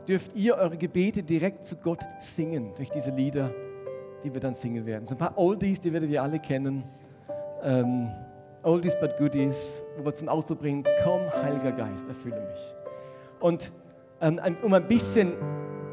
dürft 0.07 0.36
ihr 0.36 0.55
eure 0.55 0.78
Gebete 0.78 1.24
direkt 1.24 1.65
zu 1.65 1.76
Gott 1.76 2.03
singen 2.19 2.74
durch 2.76 2.91
diese 2.91 3.11
Lieder, 3.11 3.51
die 4.24 4.32
wir 4.32 4.39
dann 4.39 4.53
singen 4.53 4.86
werden. 4.86 5.07
So 5.07 5.15
ein 5.15 5.17
paar 5.17 5.38
Oldies, 5.38 5.80
die 5.80 5.91
werdet 5.91 6.11
ihr 6.11 6.21
alle 6.21 6.39
kennen. 6.39 6.84
Ähm, 7.63 8.11
Oldies 8.64 8.95
but 8.99 9.18
Goodies, 9.18 9.84
wo 9.97 10.05
wir 10.05 10.16
zum 10.16 10.30
Ausdruck 10.30 10.59
bringen, 10.59 10.84
komm, 11.03 11.22
Heiliger 11.41 11.72
Geist, 11.72 12.07
erfülle 12.07 12.41
mich. 12.41 12.76
Und 13.39 13.72
ähm, 14.22 14.39
um 14.64 14.74
ein 14.74 14.88
bisschen 14.88 15.34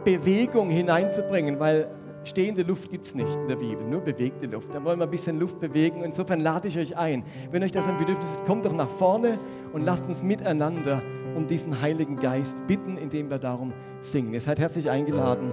Bewegung 0.05 0.71
hineinzubringen, 0.71 1.59
weil 1.59 1.89
Stehende 2.25 2.63
Luft 2.63 2.91
gibt 2.91 3.07
es 3.07 3.15
nicht 3.15 3.35
in 3.35 3.49
der 3.49 3.57
Bibel, 3.57 3.83
nur 3.87 4.03
bewegte 4.03 4.47
Luft. 4.47 4.75
Da 4.75 4.85
wollen 4.85 4.99
wir 4.99 5.07
ein 5.07 5.11
bisschen 5.11 5.41
Luft 5.41 5.59
bewegen. 5.59 6.05
Insofern 6.05 6.41
lade 6.41 6.69
ich 6.69 6.79
euch 6.79 6.97
ein. 6.97 7.25
Wenn 7.51 7.63
euch 7.63 7.73
das 7.73 7.89
ein 7.89 7.97
Bedürfnis 7.97 8.31
ist, 8.33 8.45
kommt 8.45 8.67
doch 8.67 8.75
nach 8.75 8.91
vorne 8.91 9.39
und 9.73 9.85
lasst 9.85 10.07
uns 10.07 10.23
miteinander 10.23 11.03
um 11.35 11.47
diesen 11.47 11.81
Heiligen 11.81 12.17
Geist 12.17 12.59
bitten, 12.67 12.99
indem 12.99 13.31
wir 13.31 13.39
darum 13.39 13.73
singen. 14.01 14.35
Ihr 14.35 14.41
seid 14.41 14.59
herzlich 14.59 14.91
eingeladen, 14.91 15.53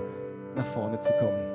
nach 0.55 0.65
vorne 0.65 0.99
zu 0.99 1.13
kommen. 1.13 1.46